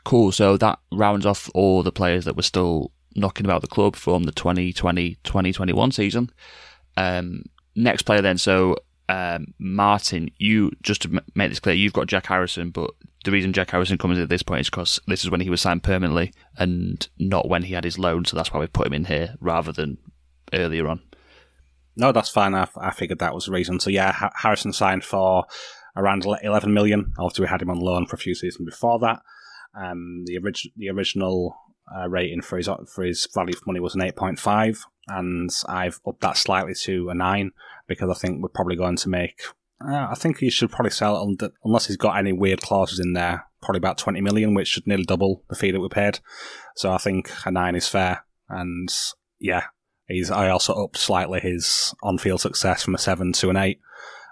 [0.04, 0.32] Cool.
[0.32, 4.24] So that rounds off all the players that were still knocking about the club from
[4.24, 6.30] the 2020-2021 season.
[6.96, 7.44] Um,
[7.74, 8.38] next player then.
[8.38, 8.76] So
[9.10, 12.92] um, Martin, you just to make this clear, you've got Jack Harrison, but
[13.24, 15.50] the reason Jack Harrison comes in at this point is because this is when he
[15.50, 18.24] was signed permanently and not when he had his loan.
[18.24, 19.98] So that's why we put him in here rather than
[20.52, 21.02] earlier on.
[21.96, 22.54] No, that's fine.
[22.54, 23.78] I, I figured that was the reason.
[23.80, 25.44] So yeah, Ha- Harrison signed for
[25.96, 27.12] around 11 million.
[27.18, 29.20] Obviously, we had him on loan for a few seasons before that.
[29.74, 31.56] Um, the, orig- the original
[31.94, 36.20] uh, rating for his for his value for money was an 8.5, and I've upped
[36.20, 37.50] that slightly to a 9
[37.86, 39.40] because I think we're probably going to make.
[39.82, 42.98] Uh, I think he should probably sell it under, unless he's got any weird clauses
[42.98, 43.46] in there.
[43.62, 46.20] Probably about 20 million, which should nearly double the fee that we paid.
[46.76, 48.24] So I think a 9 is fair.
[48.48, 48.88] And
[49.38, 49.64] yeah,
[50.06, 50.30] he's.
[50.30, 53.80] I also upped slightly his on field success from a 7 to an 8.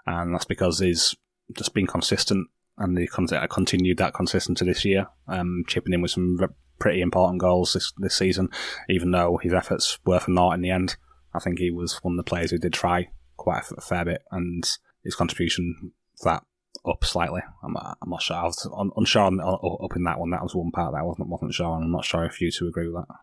[0.07, 1.15] And that's because he's
[1.57, 6.13] just been consistent and he con- continued that consistency this year, um, chipping in with
[6.13, 8.49] some re- pretty important goals this this season.
[8.89, 10.97] Even though his efforts were for naught in the end,
[11.35, 14.23] I think he was one of the players who did try quite a fair bit,
[14.31, 14.65] and
[15.09, 15.93] his contribution
[16.23, 16.43] that
[16.87, 17.41] up slightly.
[17.65, 18.37] I'm, I'm not sure.
[18.37, 20.31] I was un- unsure on, up in that one.
[20.31, 22.51] That was one part that I wasn't wasn't sure, and I'm not sure if you
[22.51, 23.15] two agree with that.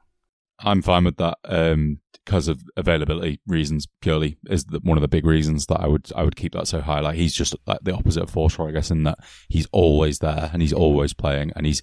[0.59, 3.88] I'm fine with that um, because of availability reasons.
[4.01, 6.67] Purely is the, one of the big reasons that I would I would keep that
[6.67, 7.01] so high.
[7.01, 10.49] Like he's just like the opposite of Forshaw, I guess, in that he's always there
[10.51, 11.81] and he's always playing and he's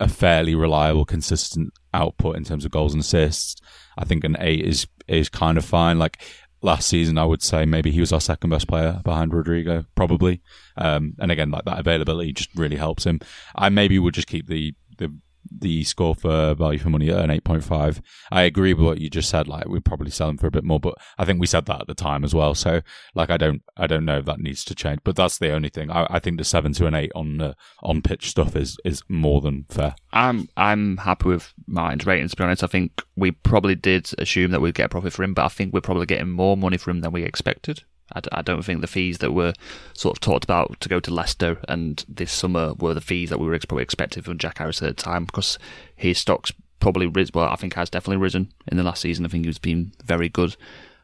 [0.00, 3.60] a fairly reliable, consistent output in terms of goals and assists.
[3.96, 5.98] I think an eight is is kind of fine.
[5.98, 6.22] Like
[6.64, 10.40] last season, I would say maybe he was our second best player behind Rodrigo, probably.
[10.76, 13.20] Um, and again, like that availability just really helps him.
[13.54, 15.14] I maybe would just keep the the
[15.50, 18.00] the score for value for money at an 8.5.
[18.30, 19.48] I agree with what you just said.
[19.48, 21.82] Like we'd probably sell them for a bit more, but I think we said that
[21.82, 22.54] at the time as well.
[22.54, 22.80] So
[23.14, 25.00] like I don't I don't know if that needs to change.
[25.04, 25.90] But that's the only thing.
[25.90, 29.02] I, I think the seven to an eight on uh, on pitch stuff is is
[29.08, 29.94] more than fair.
[30.12, 32.28] I'm I'm happy with Martin's rating.
[32.28, 35.22] To be honest, I think we probably did assume that we'd get a profit for
[35.22, 37.84] him, but I think we're probably getting more money for him than we expected.
[38.12, 39.54] I, d- I don't think the fees that were
[39.94, 43.40] sort of talked about to go to Leicester and this summer were the fees that
[43.40, 45.58] we were ex- probably expecting from Jack Harris at the time because
[45.96, 47.32] his stock's probably risen.
[47.34, 49.24] Well, I think has definitely risen in the last season.
[49.24, 50.56] I think he's been very good,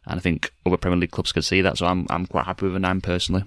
[0.07, 1.79] and I think other Premier League clubs could see that.
[1.79, 3.45] So I'm I'm quite happy with a nine personally.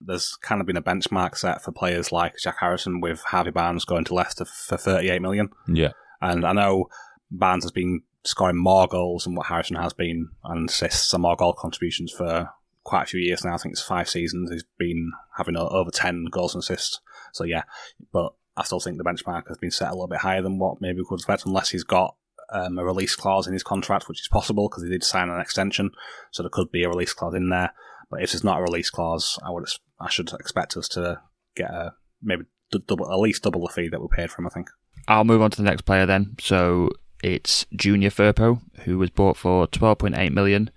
[0.00, 3.84] There's kind of been a benchmark set for players like Jack Harrison with Harvey Barnes
[3.84, 5.48] going to Leicester for 38 million.
[5.66, 5.90] Yeah.
[6.20, 6.86] And I know
[7.32, 11.34] Barnes has been scoring more goals than what Harrison has been and assists and more
[11.34, 12.48] goal contributions for
[12.88, 13.54] quite a few years now.
[13.54, 14.50] I think it's five seasons.
[14.50, 17.00] He's been having over 10 goals and assists.
[17.32, 17.64] So yeah,
[18.12, 20.80] but I still think the benchmark has been set a little bit higher than what
[20.80, 22.16] maybe we could expect unless he's got
[22.50, 25.40] um, a release clause in his contract, which is possible because he did sign an
[25.40, 25.90] extension.
[26.30, 27.72] So there could be a release clause in there.
[28.10, 29.68] But if there's not a release clause, I would
[30.00, 31.20] I should expect us to
[31.54, 32.44] get a maybe
[32.86, 34.46] double at least double the fee that we paid for him.
[34.46, 34.70] I think.
[35.06, 36.36] I'll move on to the next player then.
[36.40, 36.90] So
[37.22, 40.70] it's Junior Firpo, who was bought for 12.8 million.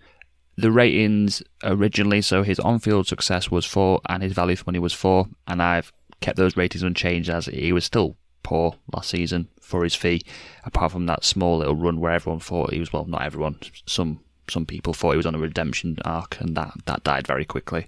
[0.58, 4.94] The ratings originally, so his on-field success was four, and his value for money was
[4.94, 9.84] four, and I've kept those ratings unchanged as he was still poor last season for
[9.84, 10.22] his fee.
[10.66, 14.20] Apart from that small little run where everyone thought he was well, not everyone, some
[14.50, 17.88] some people thought he was on a redemption arc, and that that died very quickly.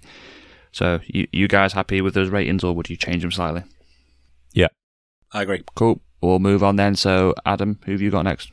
[0.72, 3.62] So, you you guys happy with those ratings, or would you change them slightly?
[4.52, 4.68] Yeah,
[5.32, 5.62] I agree.
[5.74, 6.00] Cool.
[6.20, 6.96] We'll move on then.
[6.96, 8.50] So, Adam, who have you got next?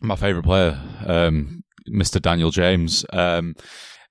[0.00, 2.20] My favourite player, um, Mr.
[2.20, 3.04] Daniel James.
[3.12, 3.54] Um,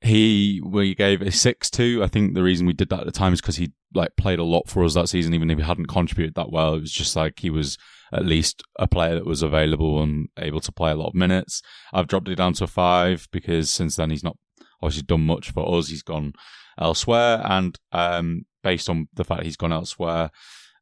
[0.01, 2.01] he we gave a six two.
[2.03, 4.39] I think the reason we did that at the time is because he like played
[4.39, 6.75] a lot for us that season, even if he hadn't contributed that well.
[6.75, 7.77] It was just like he was
[8.13, 11.61] at least a player that was available and able to play a lot of minutes.
[11.93, 14.37] I've dropped it down to a five because since then he's not
[14.81, 15.87] obviously done much for us.
[15.87, 16.33] He's gone
[16.79, 20.29] elsewhere, and um, based on the fact he's gone elsewhere,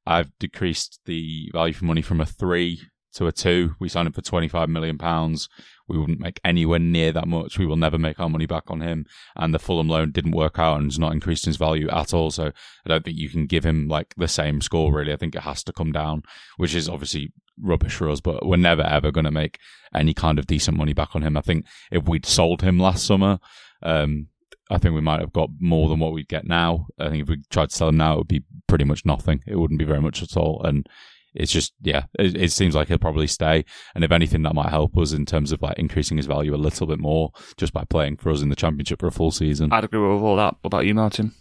[0.06, 2.82] I've decreased the value for money from a three
[3.14, 3.76] to a two.
[3.80, 5.48] We signed him for twenty five million pounds.
[5.88, 7.59] We wouldn't make anywhere near that much.
[7.59, 9.05] We will never make our money back on him.
[9.36, 12.31] And the Fulham loan didn't work out and has not increased his value at all.
[12.31, 12.47] So
[12.86, 15.13] I don't think you can give him like the same score, really.
[15.13, 16.23] I think it has to come down,
[16.57, 19.59] which is obviously rubbish for us, but we're never ever going to make
[19.93, 21.38] any kind of decent money back on him.
[21.38, 23.39] I think if we'd sold him last summer,
[23.81, 24.27] um,
[24.71, 26.88] I think we might have got more than what we'd get now.
[26.97, 29.41] I think if we tried to sell him now, it would be pretty much nothing.
[29.45, 30.61] It wouldn't be very much at all.
[30.63, 30.88] And
[31.34, 33.65] it's just yeah it, it, seems like he'll probably stay
[33.95, 36.57] and if anything that might help us in terms of like increasing his value a
[36.57, 39.71] little bit more just by playing for us in the championship for a full season
[39.73, 41.34] i'd agree with all that what about you martin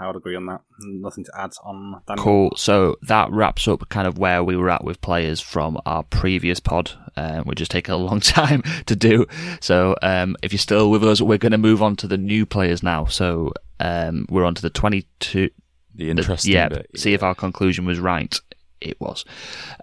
[0.00, 0.60] I would agree on that.
[0.80, 2.24] Nothing to add on Daniel.
[2.24, 2.52] Cool.
[2.56, 6.60] So that wraps up kind of where we were at with players from our previous
[6.60, 9.26] pod, um, which has taken a long time to do.
[9.60, 12.46] So um, if you're still with us, we're going to move on to the new
[12.46, 13.06] players now.
[13.06, 15.50] So um, we're on to the 22.
[15.94, 16.90] The interesting yeah, bit.
[16.94, 18.38] see if our conclusion was right.
[18.80, 19.24] It was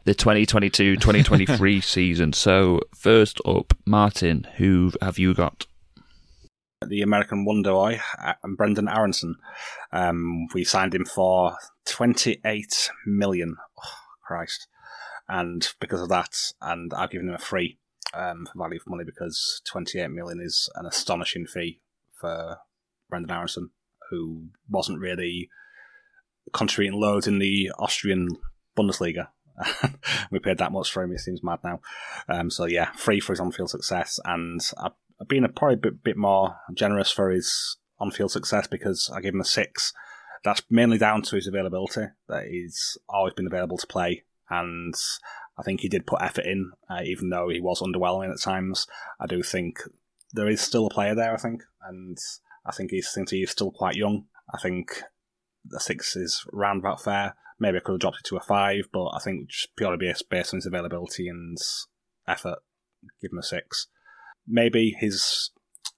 [0.03, 2.33] the 2022-2023 season.
[2.33, 5.65] So first up, Martin, who have you got?
[6.87, 9.35] the American Wonder Boy, uh, Brenden Aaronson.
[9.91, 13.55] Um, we signed him for 28 million.
[13.83, 13.89] Oh,
[14.25, 14.67] Christ.
[15.27, 17.79] And because of that, and I've given him a free
[18.13, 21.81] um, for value for money because 28 million is an astonishing fee
[22.13, 22.57] for
[23.11, 23.71] Brenden Aaronson,
[24.09, 25.49] who wasn't really
[26.53, 28.29] contributing loads in the Austrian
[28.77, 29.27] Bundesliga.
[30.31, 31.11] we paid that much for him.
[31.11, 31.79] It seems mad now.
[32.27, 36.03] Um, so yeah, free for his on-field success, and I've been a probably a bit,
[36.03, 39.93] bit more generous for his on-field success because I gave him a six.
[40.43, 42.07] That's mainly down to his availability.
[42.27, 44.93] That he's always been available to play, and
[45.57, 48.87] I think he did put effort in, uh, even though he was underwhelming at times.
[49.19, 49.79] I do think
[50.33, 51.33] there is still a player there.
[51.33, 52.17] I think, and
[52.65, 54.25] I think he's since he's still quite young.
[54.53, 55.01] I think
[55.63, 57.35] the six is round about fair.
[57.59, 60.29] Maybe I could have dropped it to a five, but I think just purely based,
[60.29, 61.57] based on his availability and
[62.27, 62.59] effort,
[63.21, 63.87] give him a six
[64.47, 65.51] maybe his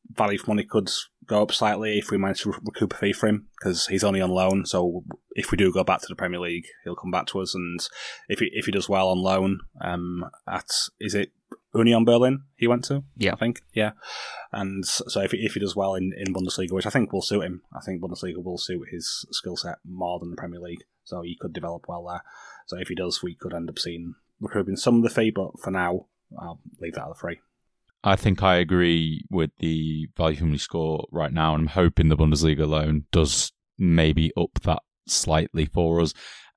[0.09, 0.89] value for money could
[1.25, 4.21] go up slightly if we manage to recoup a fee for him because he's only
[4.21, 4.65] on loan.
[4.65, 7.53] So if we do go back to the Premier League, he'll come back to us.
[7.53, 7.79] And
[8.29, 11.31] if he if he does well on loan, um, at is it
[11.75, 13.03] Union Berlin he went to?
[13.17, 13.91] Yeah, I think yeah.
[14.53, 17.21] And so if he, if he does well in, in Bundesliga, which I think will
[17.21, 20.83] suit him, I think Bundesliga will suit his skill set more than the Premier League.
[21.07, 22.21] So he could develop well there.
[22.65, 25.57] So if he does, we could end up seeing recouping some of the fee, but
[25.59, 27.39] for now, I'll leave that at the free.
[28.03, 32.17] I think I agree with the value money score right now, and I'm hoping the
[32.17, 36.13] Bundesliga loan does maybe up that slightly for us.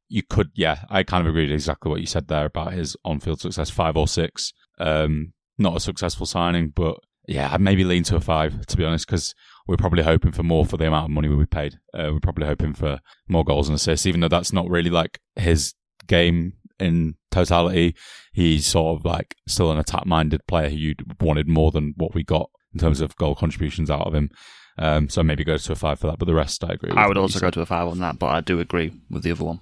[0.08, 2.96] You could, yeah, I kind of agree with exactly what you said there about his
[3.04, 4.52] on-field success, five or six.
[4.80, 6.98] Um, not a successful signing, but
[7.28, 9.34] yeah, I'd maybe lean to a five to be honest, because
[9.66, 11.78] we're probably hoping for more for the amount of money we paid.
[11.94, 15.20] Uh, we're probably hoping for more goals and assists, even though that's not really like
[15.36, 15.74] his
[16.06, 17.94] game in totality.
[18.32, 22.14] He's sort of like still an attack minded player who you wanted more than what
[22.14, 24.30] we got in terms of goal contributions out of him.
[24.78, 26.90] Um, so maybe go to a five for that, but the rest I agree.
[26.90, 29.32] I would also go to a five on that, but I do agree with the
[29.32, 29.60] other one.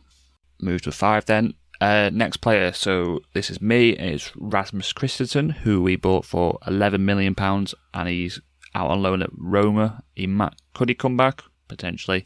[0.60, 1.54] Move to a five then.
[1.80, 7.04] Uh, next player, so this is me, it's Rasmus Kristensen, who we bought for eleven
[7.04, 8.40] million pounds, and he's
[8.74, 10.02] out on loan at Roma.
[10.14, 12.24] He might, could he come back potentially?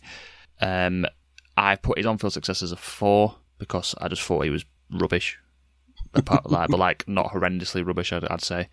[0.60, 1.06] Um,
[1.56, 5.38] I put his on-field success as a four because I just thought he was rubbish,
[6.14, 8.68] apart, like, but like not horrendously rubbish, I'd, I'd say.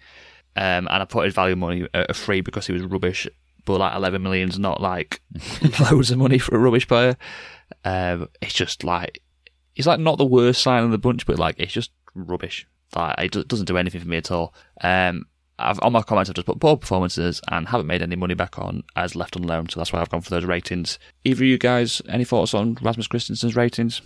[0.55, 3.27] Um, and I put his value money at a three because he was rubbish,
[3.65, 5.21] but like 11 million's not like
[5.91, 7.17] loads of money for a rubbish player.
[7.85, 9.21] Um, it's just like
[9.73, 12.67] he's like not the worst sign in the bunch, but like it's just rubbish.
[12.95, 14.53] Like it doesn't do anything for me at all.
[14.81, 15.25] Um,
[15.59, 18.57] I've, on my comments, I've just put poor performances and haven't made any money back
[18.57, 20.97] on as left on loan, so that's why I've gone for those ratings.
[21.25, 24.01] Either of you guys, any thoughts on Rasmus Kristensen's ratings?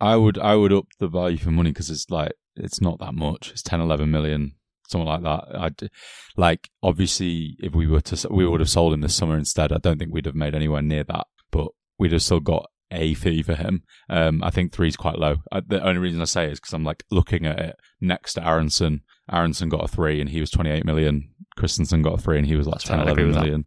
[0.00, 3.14] I would I would up the value for money because it's like it's not that
[3.14, 3.50] much.
[3.50, 4.54] It's 10, 11 million,
[4.88, 5.44] something like that.
[5.58, 5.90] I'd,
[6.36, 9.72] like obviously if we were to we would have sold him this summer instead.
[9.72, 13.14] I don't think we'd have made anywhere near that, but we'd have still got a
[13.14, 13.82] fee for him.
[14.08, 15.36] Um, I think three is quite low.
[15.50, 18.46] I, the only reason I say is because I'm like looking at it next to
[18.46, 19.02] Aaronson.
[19.30, 21.30] Aaronson got a three and he was 28 million.
[21.58, 23.64] Kristensen got a three and he was like 10, 11 million.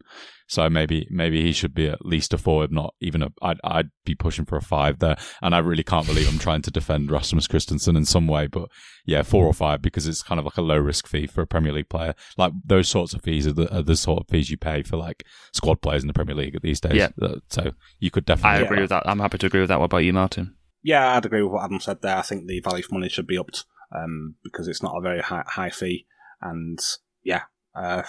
[0.49, 3.29] So maybe maybe he should be at least a four, if not even a.
[3.39, 6.63] I'd I'd be pushing for a five there, and I really can't believe I'm trying
[6.63, 8.67] to defend Rasmus Kristensen in some way, but
[9.05, 11.47] yeah, four or five because it's kind of like a low risk fee for a
[11.47, 12.15] Premier League player.
[12.35, 14.97] Like those sorts of fees are the, are the sort of fees you pay for
[14.97, 15.23] like
[15.53, 16.95] squad players in the Premier League these days.
[16.95, 17.09] Yeah.
[17.21, 18.61] Uh, so you could definitely.
[18.61, 19.07] I agree with that.
[19.07, 19.79] I'm happy to agree with that.
[19.79, 20.55] What about you, Martin?
[20.81, 22.17] Yeah, I'd agree with what Adam said there.
[22.17, 25.21] I think the value for money should be upped um, because it's not a very
[25.21, 26.07] high, high fee,
[26.41, 26.79] and
[27.23, 27.43] yeah,
[27.79, 28.03] uh,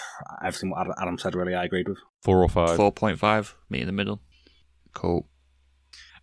[0.45, 1.99] everything what Adam said, really, I agreed with.
[2.23, 2.79] Four or five.
[2.79, 4.21] 4.5, me in the middle.
[4.95, 5.29] Cool.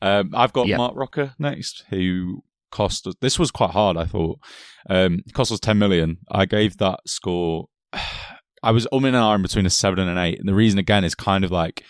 [0.01, 3.15] Um, I've got Marc Roca next, who cost us.
[3.21, 4.39] This was quite hard, I thought.
[4.89, 6.17] Um, cost us 10 million.
[6.29, 7.69] I gave that score.
[8.63, 10.39] I was um in an iron between a seven and an eight.
[10.39, 11.83] And the reason, again, is kind of like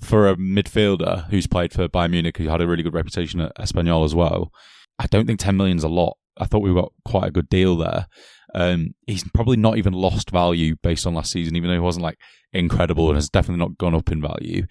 [0.00, 3.54] for a midfielder who's played for Bayern Munich, who had a really good reputation at
[3.56, 4.50] Espanyol as well.
[4.98, 6.16] I don't think 10 million is a lot.
[6.38, 8.06] I thought we got quite a good deal there.
[8.54, 12.04] Um, he's probably not even lost value based on last season, even though he wasn't
[12.04, 12.18] like
[12.52, 14.66] incredible and has definitely not gone up in value.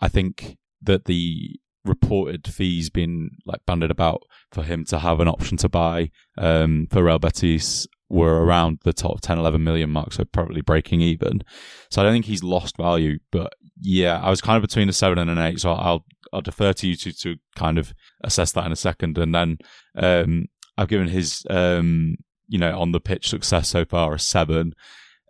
[0.00, 5.28] I think that the reported fees being like banded about for him to have an
[5.28, 10.12] option to buy um, for Real Betis were around the top 10, 11 million mark,
[10.12, 11.42] so probably breaking even.
[11.90, 14.92] So I don't think he's lost value, but yeah, I was kind of between a
[14.92, 18.52] seven and an eight, so I'll I'll defer to you to, to kind of assess
[18.52, 19.16] that in a second.
[19.18, 19.58] And then
[19.96, 20.46] um,
[20.76, 22.16] I've given his, um,
[22.48, 24.74] you know, on the pitch success so far a seven.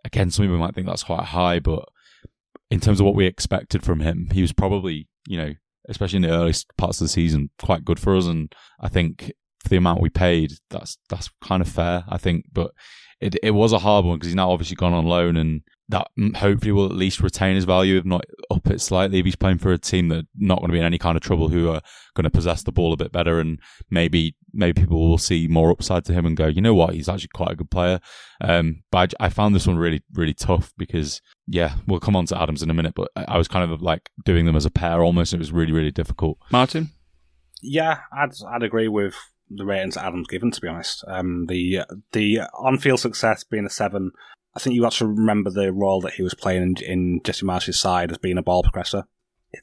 [0.05, 1.85] Again, some people might think that's quite high, but
[2.69, 5.53] in terms of what we expected from him, he was probably, you know,
[5.89, 8.25] especially in the early parts of the season, quite good for us.
[8.25, 9.31] And I think
[9.63, 12.45] for the amount we paid, that's that's kind of fair, I think.
[12.51, 12.71] But
[13.19, 16.07] it it was a hard one because he's now obviously gone on loan, and that
[16.19, 19.19] mm, hopefully will at least retain his value, if not up it slightly.
[19.19, 21.23] If he's playing for a team that not going to be in any kind of
[21.23, 21.81] trouble, who are
[22.15, 23.59] going to possess the ball a bit better, and
[23.89, 27.09] maybe maybe people will see more upside to him and go, you know what, he's
[27.09, 27.99] actually quite a good player.
[28.41, 32.25] Um, but I, I found this one really really tough because yeah, we'll come on
[32.27, 34.71] to Adams in a minute, but I was kind of like doing them as a
[34.71, 35.33] pair almost.
[35.33, 36.37] It was really really difficult.
[36.51, 36.91] Martin.
[37.61, 39.15] Yeah, I'd I'd agree with
[39.49, 40.51] the ratings Adam's given.
[40.51, 41.81] To be honest, um, the
[42.11, 44.11] the on field success being a seven.
[44.55, 47.45] I think you got to remember the role that he was playing in, in Jesse
[47.45, 49.03] Marsch's side as being a ball progressor.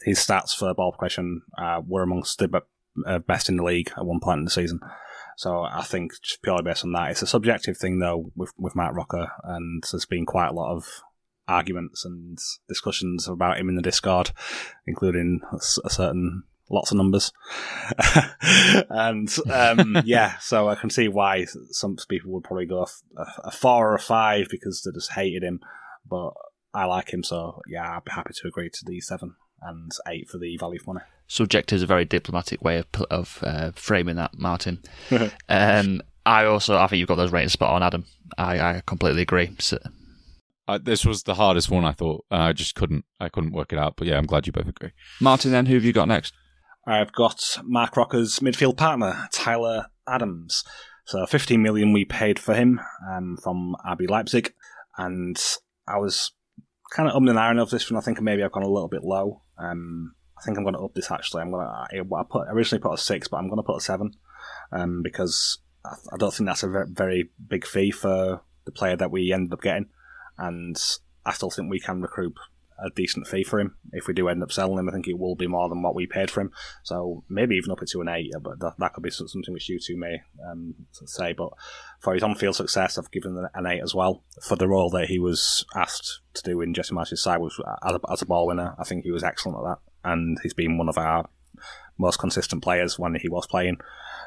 [0.04, 2.62] His stats for ball progression uh, were amongst the
[3.06, 4.80] uh, best in the league at one point in the season.
[5.36, 8.76] So I think just purely based on that, it's a subjective thing though with with
[8.76, 10.86] Marc Roca, and there's been quite a lot of
[11.48, 12.38] arguments and
[12.68, 14.30] discussions about him in the Discord,
[14.86, 17.32] including a certain lots of numbers.
[18.90, 22.86] and um, yeah, so I can see why some people would probably go
[23.16, 25.60] a, a, four or a five because they just hated him.
[26.08, 26.32] But
[26.72, 30.28] I like him, so yeah, I'd be happy to agree to the seven and eight
[30.28, 31.06] for the value for money.
[31.26, 34.82] Subject is a very diplomatic way of, of uh, framing that, Martin.
[35.48, 38.04] um, I also, I think you've got those ratings spot on, Adam.
[38.38, 39.54] I, I completely agree.
[39.58, 39.78] So,
[40.66, 42.24] uh, this was the hardest one I thought.
[42.30, 43.94] Uh, I just couldn't, I couldn't work it out.
[43.96, 44.92] But yeah, I'm glad you both agree.
[45.20, 46.34] Martin, then who have you got next?
[46.86, 50.64] I've got Marc Roca's midfield partner, Tyler Adams.
[51.06, 54.54] So 15 million we paid for him um, from RB Leipzig,
[54.96, 55.36] and
[55.86, 56.32] I was
[56.92, 57.98] kind of umming and ahhing of this one.
[57.98, 59.42] I think maybe I've gone a little bit low.
[59.58, 61.42] Um, I think I'm going to up this actually.
[61.42, 62.16] I'm going to.
[62.16, 64.12] I, put originally put a six, but I'm going to put a seven
[64.72, 68.96] um, because I, I, don't think that's a very, very big fee for the player
[68.96, 69.88] that we ended up getting,
[70.38, 70.76] and
[71.24, 72.34] I still think we can recruit
[72.78, 73.76] a decent fee for him.
[73.92, 75.94] If we do end up selling him, I think it will be more than what
[75.94, 76.50] we paid for him.
[76.82, 79.68] So maybe even up it to an eight, but that, that could be something which
[79.68, 80.20] you two may
[80.50, 81.32] um, say.
[81.32, 81.50] But
[82.00, 84.24] for his on-field success, I've given an eight as well.
[84.42, 87.94] For the role that he was asked to do in Jesse Marsch's side was as
[87.94, 90.78] a, as a ball winner, I think he was excellent at that, and he's been
[90.78, 91.28] one of our
[91.98, 93.78] most consistent players when he was playing.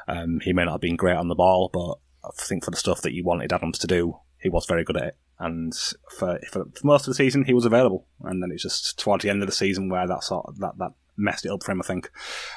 [0.06, 1.98] Um, he may not have been great on the ball, but
[2.28, 4.96] I think for the stuff that you wanted Adams to do, he was very good
[4.96, 5.74] at it and
[6.10, 9.22] for, for, for most of the season he was available, and then it's just towards
[9.22, 11.72] the end of the season where that sort of, that that messed it up for
[11.72, 12.10] him, I think,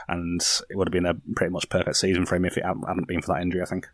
[0.07, 3.07] and it would have been a pretty much perfect season for him if it hadn't
[3.07, 3.87] been for that injury, I think.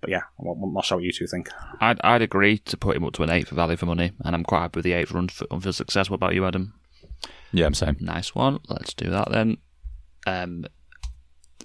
[0.00, 1.50] But yeah, I'm not sure what you two think.
[1.80, 4.34] I'd I'd agree to put him up to an eight for value for money, and
[4.34, 6.10] I'm quite happy with the eight for unfield success.
[6.10, 6.74] What about you, Adam?
[7.52, 7.98] Yeah, I'm saying.
[8.00, 8.58] Nice one.
[8.68, 9.58] Let's do that then.
[10.26, 10.66] Um,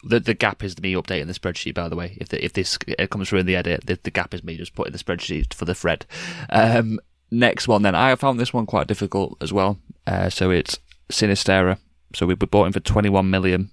[0.04, 1.76] the the gap is me updating the spreadsheet.
[1.76, 4.12] By the way, if the, if this it comes through in the edit, the, the
[4.12, 6.06] gap is me just putting the spreadsheet for the thread.
[6.50, 9.80] Um, next one, then I found this one quite difficult as well.
[10.08, 10.80] Uh, so it's
[11.10, 11.78] Sinisterra.
[12.16, 13.72] So we bought him for twenty one million.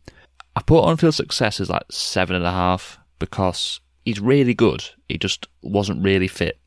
[0.57, 4.85] I put on field success as like seven and a half because he's really good.
[5.09, 6.59] He just wasn't really fit.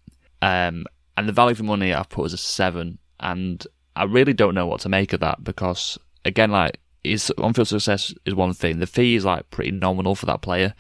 [0.42, 0.86] Um,
[1.18, 3.66] and the value for money I've put as a seven, and
[3.96, 8.14] I really don't know what to make of that because again, like his on-field success
[8.26, 8.80] is one thing.
[8.80, 10.74] The fee is like pretty nominal for that player,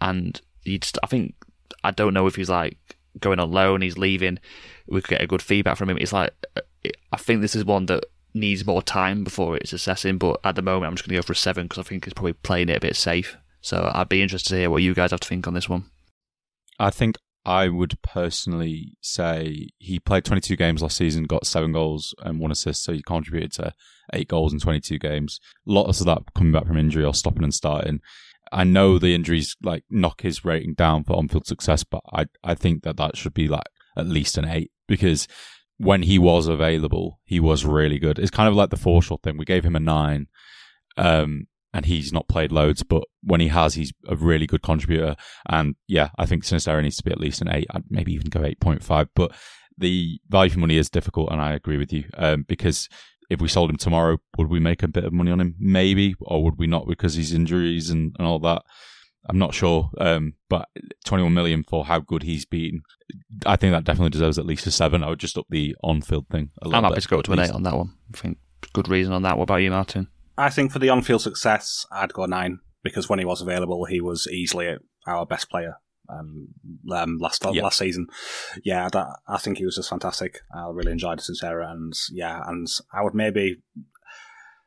[0.00, 1.34] and he just, I think
[1.84, 2.78] I don't know if he's like
[3.20, 4.38] going on loan, he's leaving.
[4.86, 5.98] We could get a good feedback from him.
[5.98, 6.32] It's like
[7.12, 8.04] I think this is one that
[8.34, 10.18] needs more time before it's assessing.
[10.18, 12.04] But at the moment, I'm just going to go for a seven because I think
[12.04, 13.36] he's probably playing it a bit safe.
[13.60, 15.84] So I'd be interested to hear what you guys have to think on this one.
[16.78, 22.14] I think I would personally say he played 22 games last season, got seven goals
[22.22, 23.72] and one assist, so he contributed to
[24.12, 25.40] eight goals in 22 games.
[25.66, 28.00] Lots of that coming back from injury or stopping and starting.
[28.52, 32.54] I know the injuries like knock his rating down for on-field success, but I I
[32.54, 33.66] think that that should be like
[33.96, 35.26] at least an eight because
[35.78, 38.18] when he was available, he was really good.
[38.18, 39.36] It's kind of like the Forshaw thing.
[39.36, 40.28] We gave him a nine,
[40.96, 45.16] um, and he's not played loads, but when he has, he's a really good contributor.
[45.48, 47.66] And yeah, I think Sinisterra needs to be at least an eight.
[47.70, 49.08] I'd maybe even go eight point five.
[49.14, 49.32] But
[49.78, 52.88] the value for money is difficult, and I agree with you um, because
[53.30, 55.54] if we sold him tomorrow, would we make a bit of money on him?
[55.58, 58.62] Maybe, or would we not because his injuries and, and all that?
[59.28, 59.90] I'm not sure.
[59.98, 60.68] Um, but
[61.06, 62.82] 21 million for how good he's been,
[63.46, 65.02] I think that definitely deserves at least a seven.
[65.02, 66.50] I would just up the on-field thing.
[66.60, 67.94] A I'm happy bit, to go to an eight on that one.
[68.12, 68.38] I think
[68.72, 69.38] good reason on that.
[69.38, 70.08] What about you, Martin?
[70.36, 74.00] I think for the on-field success, I'd go nine because when he was available, he
[74.00, 74.76] was easily
[75.06, 75.76] our best player
[76.08, 76.48] um,
[76.90, 77.62] um, last yep.
[77.62, 78.06] last season.
[78.64, 80.40] Yeah, that, I think he was just fantastic.
[80.54, 83.62] I really enjoyed Sinisterra, and yeah, and I would maybe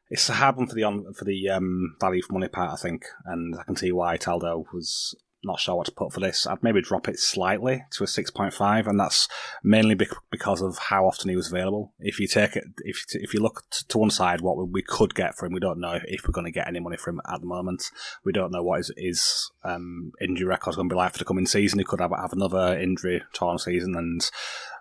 [0.09, 2.75] It's a hard one for the on for the um, value for money part, I
[2.75, 5.15] think, and I can see why Toldo was
[5.45, 6.45] not sure what to put for this.
[6.47, 9.27] I'd maybe drop it slightly to a 6.5, and that's
[9.63, 9.95] mainly
[10.31, 11.93] because of how often he was available.
[11.99, 15.35] If you take it, if if you look to one side, what we could get
[15.35, 17.41] for him, we don't know if we're going to get any money for him at
[17.41, 17.91] the moment.
[18.23, 21.19] We don't know what his, his um, injury record is going to be like for
[21.19, 21.79] the coming season.
[21.79, 24.29] He could have, have another injury torn season, and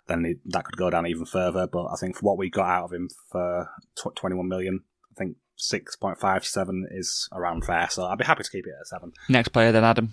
[0.07, 1.67] then that could go down even further.
[1.67, 4.81] But I think for what we got out of him for tw- 21 million,
[5.13, 7.89] I think 6.57 is around fair.
[7.91, 9.13] So I'd be happy to keep it at 7.
[9.29, 10.11] Next player then, Adam.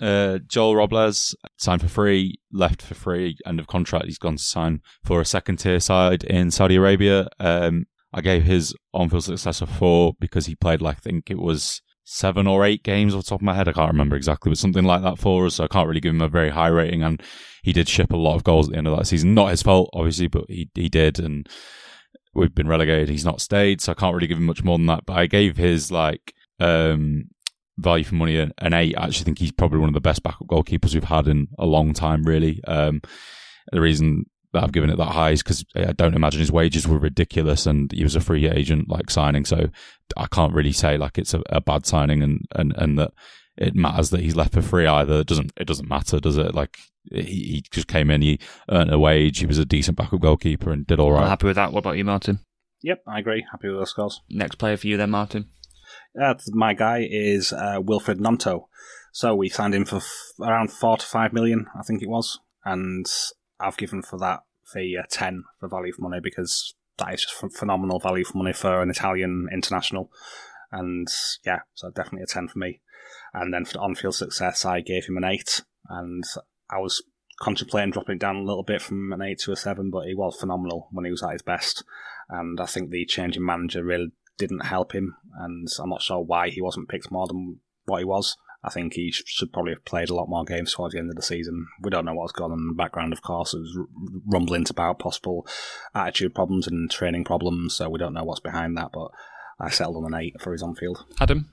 [0.00, 4.06] Uh, Joel Robles signed for free, left for free, end of contract.
[4.06, 7.28] He's gone to sign for a second tier side in Saudi Arabia.
[7.38, 11.30] Um, I gave his on field success a four because he played, like, I think
[11.30, 13.68] it was seven or eight games off the top of my head.
[13.68, 15.56] I can't remember exactly, but something like that for us.
[15.56, 17.02] So I can't really give him a very high rating.
[17.02, 17.22] And
[17.62, 19.34] he did ship a lot of goals at the end of that season.
[19.34, 21.18] Not his fault, obviously, but he, he did.
[21.18, 21.48] And
[22.32, 23.08] we've been relegated.
[23.08, 23.80] He's not stayed.
[23.80, 25.04] So I can't really give him much more than that.
[25.04, 27.24] But I gave his, like, um,
[27.78, 28.96] value for money an, an eight.
[28.96, 31.66] I actually think he's probably one of the best backup goalkeepers we've had in a
[31.66, 32.62] long time, really.
[32.64, 33.02] Um,
[33.72, 36.86] the reason that I've given it that high is because I don't imagine his wages
[36.86, 39.44] were ridiculous and he was a free agent like signing.
[39.44, 39.68] So
[40.16, 43.10] I can't really say like it's a, a bad signing and, and, and that
[43.56, 45.20] it matters that he's left for free either.
[45.20, 46.54] It doesn't, it doesn't matter, does it?
[46.54, 46.78] Like
[47.10, 48.38] he, he just came in, he
[48.70, 51.22] earned a wage, he was a decent backup goalkeeper and did all right.
[51.22, 51.72] I'm happy with that.
[51.72, 52.40] What about you, Martin?
[52.82, 53.44] Yep, I agree.
[53.50, 54.20] Happy with those scores.
[54.30, 55.48] Next player for you then, Martin.
[56.20, 58.68] Uh, my guy is uh, Wilfried Gnonto.
[59.12, 62.38] So we signed him for f- around four to five million, I think it was,
[62.64, 63.06] and
[63.58, 64.40] I've given for that
[64.74, 68.82] a ten for value for money because that is just phenomenal value for money for
[68.82, 70.10] an Italian international,
[70.70, 71.08] and
[71.44, 72.80] yeah, so definitely a ten for me.
[73.32, 76.24] And then for the on-field success, I gave him an eight, and
[76.70, 77.02] I was
[77.40, 80.14] contemplating dropping it down a little bit from an eight to a seven, but he
[80.14, 81.84] was phenomenal when he was at his best.
[82.28, 86.20] And I think the change in manager really didn't help him, and I'm not sure
[86.20, 88.36] why he wasn't picked more than what he was.
[88.64, 91.16] I think he should probably have played a lot more games towards the end of
[91.16, 91.66] the season.
[91.82, 93.54] We don't know what's gone on in the background, of course.
[93.54, 93.78] It was
[94.26, 95.46] rumblings about possible
[95.94, 99.08] attitude problems and training problems, so we don't know what's behind that, but
[99.60, 101.04] I settled on an 8 for his on field.
[101.20, 101.50] Adam?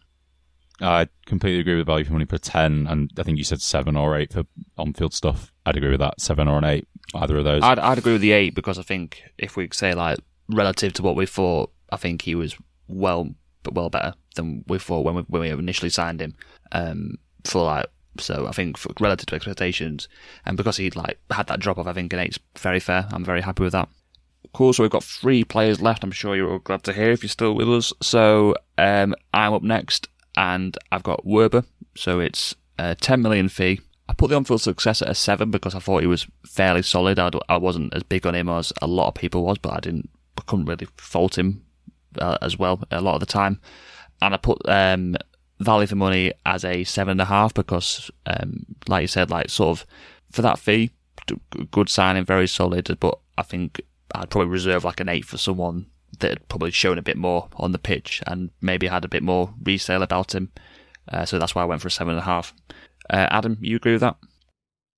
[0.81, 3.95] I completely agree with value for money for 10, and I think you said 7
[3.95, 4.43] or 8 for
[4.77, 5.53] on field stuff.
[5.67, 6.19] I'd agree with that.
[6.19, 7.61] 7 or an 8, either of those.
[7.61, 10.17] I'd, I'd agree with the 8 because I think if we say, like,
[10.49, 12.57] relative to what we thought, I think he was
[12.87, 16.35] well but well better than we thought when we, when we initially signed him.
[16.71, 17.87] Um, for like,
[18.19, 20.07] so I think for relative to expectations,
[20.45, 23.07] and because he like had that drop off, I think an very fair.
[23.11, 23.89] I'm very happy with that.
[24.53, 24.73] Cool.
[24.73, 26.03] So we've got three players left.
[26.03, 27.91] I'm sure you're all glad to hear if you're still with us.
[28.01, 31.65] So um, I'm up next, and I've got Wöber.
[31.95, 33.81] So it's a 10 million fee.
[34.07, 37.17] I put the on-field success at a seven because I thought he was fairly solid.
[37.17, 39.79] I, I wasn't as big on him as a lot of people was, but I
[39.79, 41.63] didn't, I couldn't really fault him
[42.19, 43.59] uh, as well a lot of the time.
[44.21, 45.15] And I put um,
[45.59, 49.49] value for money as a seven and a half because, um, like you said, like
[49.49, 49.85] sort of
[50.31, 50.91] for that fee,
[51.71, 52.97] good signing, very solid.
[52.99, 53.81] But I think
[54.15, 55.87] I'd probably reserve like an eight for someone
[56.19, 59.23] that had probably shown a bit more on the pitch and maybe had a bit
[59.23, 60.51] more resale about him.
[61.11, 62.53] Uh, so that's why I went for a seven and a half.
[63.09, 64.15] Uh, Adam, you agree with that?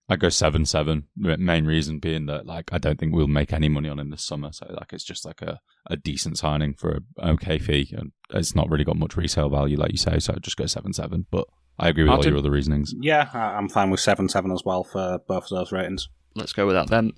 [0.07, 1.07] I go seven seven.
[1.15, 4.23] Main reason being that like I don't think we'll make any money on him this
[4.23, 4.51] summer.
[4.51, 8.55] So like it's just like a, a decent signing for an okay fee, and it's
[8.55, 10.19] not really got much resale value, like you say.
[10.19, 11.25] So I'd just go seven seven.
[11.31, 11.47] But
[11.79, 12.25] I agree with Martin?
[12.25, 12.93] all your other reasonings.
[12.99, 16.07] Yeah, I'm fine with seven seven as well for both of those ratings.
[16.35, 17.13] Let's go with that then.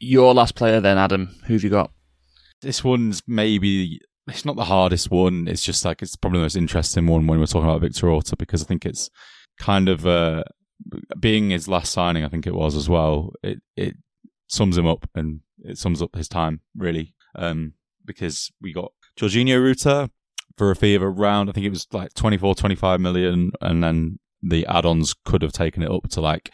[0.00, 1.36] Your last player then, Adam.
[1.46, 1.92] Who have you got?
[2.62, 5.46] This one's maybe it's not the hardest one.
[5.46, 8.36] It's just like it's probably the most interesting one when we're talking about Victor Orta
[8.36, 9.10] because I think it's
[9.58, 10.44] kind of uh,
[11.18, 13.32] being his last signing, I think it was as well.
[13.42, 13.96] It it
[14.48, 17.74] sums him up and it sums up his time really, um,
[18.04, 20.10] because we got Georginio Rutter
[20.56, 24.18] for a fee of around I think it was like 24, 25 million, and then
[24.42, 26.50] the add-ons could have taken it up to like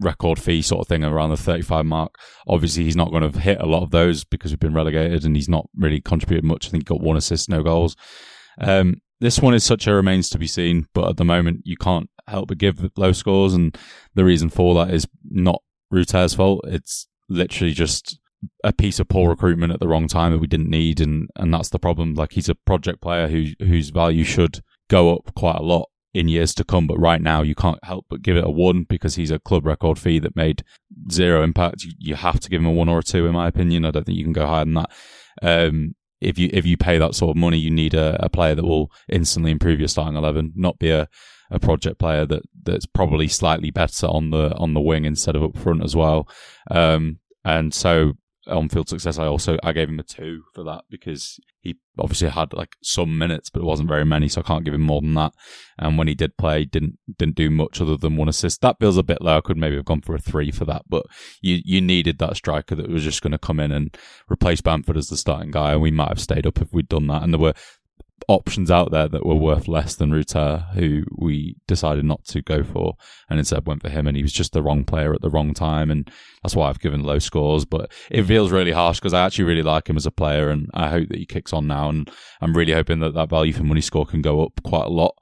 [0.00, 2.14] record fee sort of thing around the 35 mark.
[2.46, 5.36] Obviously, he's not going to hit a lot of those because we've been relegated and
[5.36, 6.66] he's not really contributed much.
[6.66, 7.96] I think he got one assist, no goals.
[8.60, 11.76] Um, this one is such a remains to be seen, but at the moment you
[11.76, 13.76] can't help but give low scores, and
[14.14, 16.64] the reason for that is not Rutter's fault.
[16.66, 18.18] It's literally just
[18.62, 21.52] a piece of poor recruitment at the wrong time that we didn't need, and and
[21.52, 22.14] that's the problem.
[22.14, 26.28] Like he's a project player who whose value should go up quite a lot in
[26.28, 29.16] years to come, but right now you can't help but give it a one because
[29.16, 30.64] he's a club record fee that made
[31.10, 31.84] zero impact.
[31.84, 33.84] You, you have to give him a one or a two, in my opinion.
[33.84, 34.90] I don't think you can go higher than that.
[35.42, 38.54] Um, if you if you pay that sort of money, you need a, a player
[38.54, 41.08] that will instantly improve your starting eleven, not be a,
[41.50, 45.42] a project player that that's probably slightly better on the on the wing instead of
[45.42, 46.28] up front as well.
[46.70, 48.14] Um, and so
[48.46, 52.52] on-field success, I also I gave him a two for that because he obviously had
[52.52, 55.14] like some minutes, but it wasn't very many, so I can't give him more than
[55.14, 55.32] that.
[55.78, 58.60] And when he did play, didn't didn't do much other than one assist.
[58.60, 59.38] That feels a bit low.
[59.38, 61.04] I could maybe have gone for a three for that, but
[61.42, 63.96] you you needed that striker that was just going to come in and
[64.30, 67.06] replace Bamford as the starting guy, and we might have stayed up if we'd done
[67.08, 67.22] that.
[67.22, 67.54] And there were
[68.28, 72.62] options out there that were worth less than Rutter, who we decided not to go
[72.62, 72.94] for,
[73.28, 74.06] and instead went for him.
[74.06, 76.10] And he was just the wrong player at the wrong time, and
[76.42, 77.64] that's why I've given low scores.
[77.64, 80.70] But it feels really harsh because I actually really like him as a player, and
[80.74, 81.88] I hope that he kicks on now.
[81.88, 82.10] And
[82.40, 85.14] I'm really hoping that that value for money score can go up quite a lot.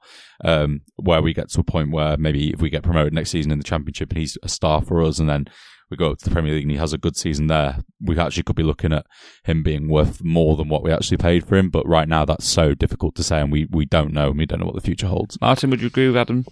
[0.43, 3.51] Um, where we get to a point where maybe if we get promoted next season
[3.51, 5.47] in the championship and he's a star for us, and then
[5.89, 8.17] we go up to the Premier League and he has a good season there, we
[8.17, 9.05] actually could be looking at
[9.43, 11.69] him being worth more than what we actually paid for him.
[11.69, 14.45] But right now, that's so difficult to say, and we, we don't know, and we
[14.45, 15.39] don't know what the future holds.
[15.39, 16.45] Martin, would you agree with Adam?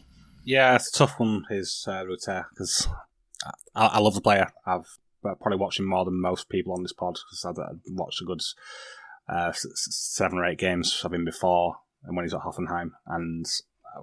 [0.44, 2.88] Yeah, it's a tough one, his uh, Rutter, because
[3.74, 4.52] I, I, love the player.
[4.66, 4.86] I've
[5.22, 8.42] probably watched him more than most people on this pod because I've watched a good
[9.28, 13.46] uh, seven or eight games of him before and when he's at Hoffenheim, and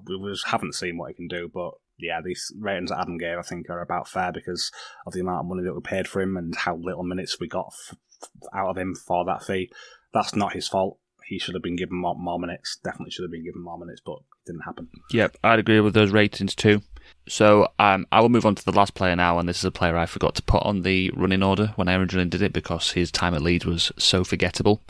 [0.06, 1.48] we just haven't seen what he can do.
[1.52, 4.70] But yeah, these ratings that Adam gave, I think, are about fair because
[5.06, 7.48] of the amount of money that we paid for him and how little minutes we
[7.48, 7.96] got f-
[8.54, 9.70] out of him for that fee.
[10.12, 10.98] That's not his fault.
[11.26, 12.78] He should have been given more, more minutes.
[12.82, 14.88] Definitely should have been given more minutes, but it didn't happen.
[15.12, 16.82] Yep, I'd agree with those ratings too.
[17.28, 19.70] So um, I will move on to the last player now, and this is a
[19.70, 22.92] player I forgot to put on the running order when I originally did it because
[22.92, 24.82] his time at Leeds was so forgettable.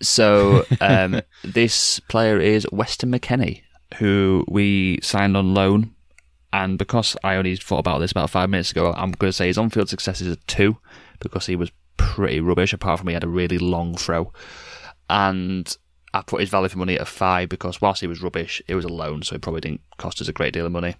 [0.00, 3.62] So um, this player is Weston McKennie,
[3.96, 5.93] who we signed on loan
[6.54, 9.48] and because I only thought about this about five minutes ago, I'm going to say
[9.48, 10.78] his on field success is a two
[11.18, 14.32] because he was pretty rubbish, apart from he had a really long throw.
[15.10, 15.76] And
[16.12, 18.76] I put his value for money at a five because whilst he was rubbish, it
[18.76, 20.94] was a loan, so it probably didn't cost us a great deal of money.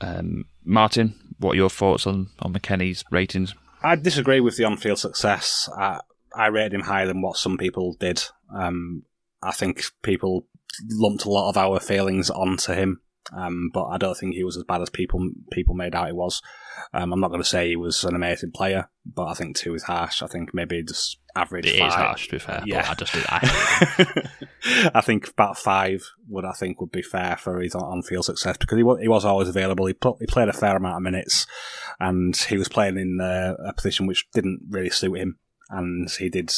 [0.00, 3.54] Um, Martin, what are your thoughts on, on McKennie's ratings?
[3.82, 5.68] I disagree with the on field success.
[5.76, 6.00] I,
[6.34, 8.24] I rated him higher than what some people did.
[8.56, 9.02] Um,
[9.42, 10.46] I think people
[10.90, 13.02] lumped a lot of our feelings onto him
[13.32, 16.12] um, but I don't think he was as bad as people people made out he
[16.12, 16.40] was.
[16.92, 19.74] Um, I'm not going to say he was an amazing player, but I think two
[19.74, 20.22] is harsh.
[20.22, 21.66] I think maybe just average.
[21.66, 21.88] It five.
[21.88, 22.62] is harsh, to be fair.
[22.64, 23.24] Yeah, I just did.
[23.28, 24.30] I,
[24.94, 28.56] I think about five would I think would be fair for his on field success
[28.56, 29.86] because he was, he was always available.
[29.86, 31.46] He, put, he played a fair amount of minutes,
[32.00, 35.38] and he was playing in uh, a position which didn't really suit him,
[35.70, 36.52] and he did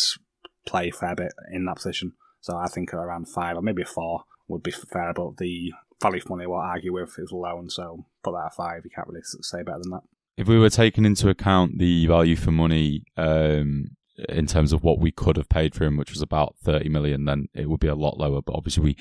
[0.67, 2.13] play a fair bit in that position.
[2.41, 5.13] So I think around five or maybe four would be fair.
[5.15, 8.47] But the value for money, what I argue with, is low, and so put that
[8.47, 8.83] at five.
[8.85, 10.03] You can't really say better than that.
[10.37, 13.91] If we were taking into account the value for money um,
[14.29, 17.25] in terms of what we could have paid for him, which was about 30 million,
[17.25, 18.41] then it would be a lot lower.
[18.41, 18.97] But obviously, we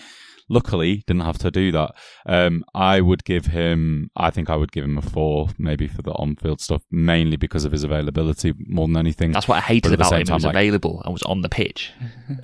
[0.50, 1.92] luckily didn't have to do that.
[2.26, 6.02] Um, I would give him, I think I would give him a four, maybe for
[6.02, 9.32] the on field stuff, mainly because of his availability more than anything.
[9.32, 10.26] That's what I hated about him.
[10.26, 11.94] Time, he was like, available and was on the pitch.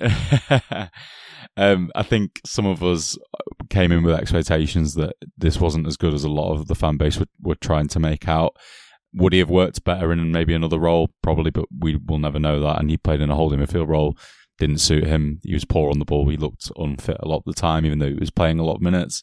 [1.56, 3.16] Um, I think some of us
[3.70, 6.96] came in with expectations that this wasn't as good as a lot of the fan
[6.96, 8.56] base were, were trying to make out.
[9.14, 11.08] Would he have worked better in maybe another role?
[11.22, 12.80] Probably, but we will never know that.
[12.80, 14.16] And he played in a holding midfield role,
[14.58, 15.40] didn't suit him.
[15.42, 16.28] He was poor on the ball.
[16.28, 18.76] He looked unfit a lot of the time, even though he was playing a lot
[18.76, 19.22] of minutes.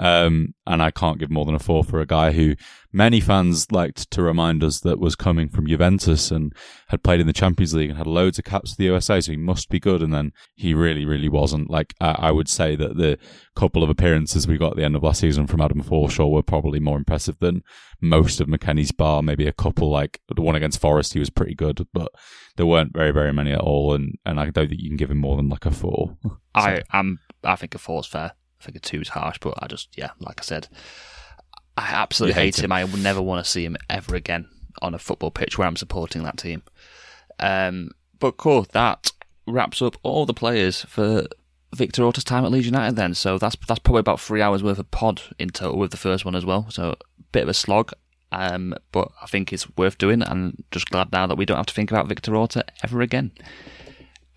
[0.00, 2.56] Um, and I can't give more than a four for a guy who
[2.90, 6.54] many fans liked to remind us that was coming from Juventus and
[6.88, 9.32] had played in the Champions League and had loads of caps for the USA, so
[9.32, 10.00] he must be good.
[10.02, 11.68] And then he really, really wasn't.
[11.68, 13.18] Like, I, I would say that the
[13.54, 16.42] couple of appearances we got at the end of last season from Adam Forshaw were
[16.42, 17.60] probably more impressive than
[18.00, 19.22] most of McKennie's bar.
[19.22, 22.08] Maybe a couple, like the one against Forest, he was pretty good, but
[22.56, 23.92] there weren't very, very many at all.
[23.92, 26.16] And, and I don't think you can give him more than like a four.
[26.24, 26.32] so.
[26.54, 28.32] I am, I think a four is fair.
[28.60, 30.68] I think a two is harsh, but I just, yeah, like I said,
[31.76, 32.72] I absolutely hate, hate him.
[32.72, 34.48] I would never want to see him ever again
[34.82, 36.62] on a football pitch where I'm supporting that team.
[37.38, 39.12] Um, but cool, that
[39.46, 41.26] wraps up all the players for
[41.74, 43.14] Victor Orta's time at Leeds United then.
[43.14, 46.24] So that's that's probably about three hours worth of pod in total with the first
[46.24, 46.66] one as well.
[46.70, 47.92] So a bit of a slog.
[48.32, 51.66] Um, but I think it's worth doing and just glad now that we don't have
[51.66, 53.32] to think about Victor Orta ever again.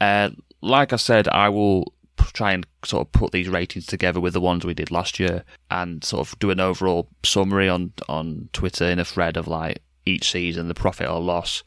[0.01, 0.31] Uh,
[0.61, 1.92] like I said, I will
[2.31, 5.43] try and sort of put these ratings together with the ones we did last year
[5.69, 9.81] and sort of do an overall summary on on Twitter in a thread of like
[10.05, 11.63] each season, the profit or loss,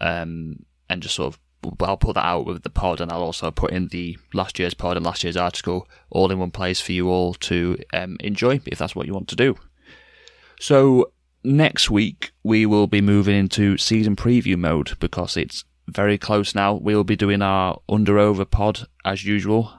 [0.00, 1.40] um, and just sort of
[1.80, 4.74] I'll put that out with the pod, and I'll also put in the last year's
[4.74, 8.60] pod and last year's article all in one place for you all to um, enjoy
[8.64, 9.56] if that's what you want to do.
[10.60, 11.12] So
[11.44, 16.74] next week we will be moving into season preview mode because it's very close now.
[16.74, 19.72] We will be doing our under over pod as usual,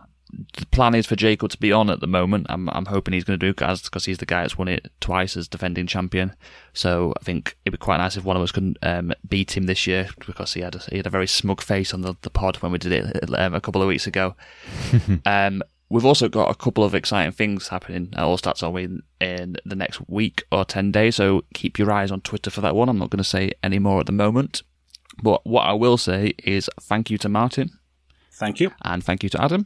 [0.57, 2.47] the plan is for Jacob to be on at the moment.
[2.49, 4.91] I'm I'm hoping he's going to do because because he's the guy that's won it
[4.99, 6.35] twice as defending champion.
[6.73, 9.65] So I think it'd be quite nice if one of us can um, beat him
[9.65, 12.29] this year because he had a, he had a very smug face on the, the
[12.29, 14.35] pod when we did it um, a couple of weeks ago.
[15.25, 18.87] um, we've also got a couple of exciting things happening at All Stats Are We
[19.19, 21.15] in the next week or ten days.
[21.15, 22.89] So keep your eyes on Twitter for that one.
[22.89, 24.61] I'm not going to say any more at the moment.
[25.21, 27.71] But what I will say is thank you to Martin.
[28.31, 28.71] Thank you.
[28.83, 29.65] And thank you to Adam.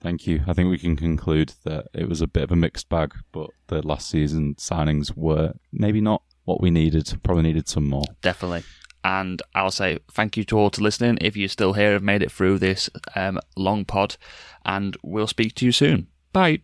[0.00, 0.42] Thank you.
[0.46, 3.50] I think we can conclude that it was a bit of a mixed bag, but
[3.66, 7.18] the last season signings were maybe not what we needed.
[7.22, 8.04] Probably needed some more.
[8.22, 8.62] Definitely.
[9.04, 11.18] And I'll say thank you to all to listening.
[11.20, 14.16] If you're still here, have made it through this um, long pod,
[14.64, 16.08] and we'll speak to you soon.
[16.32, 16.62] Bye.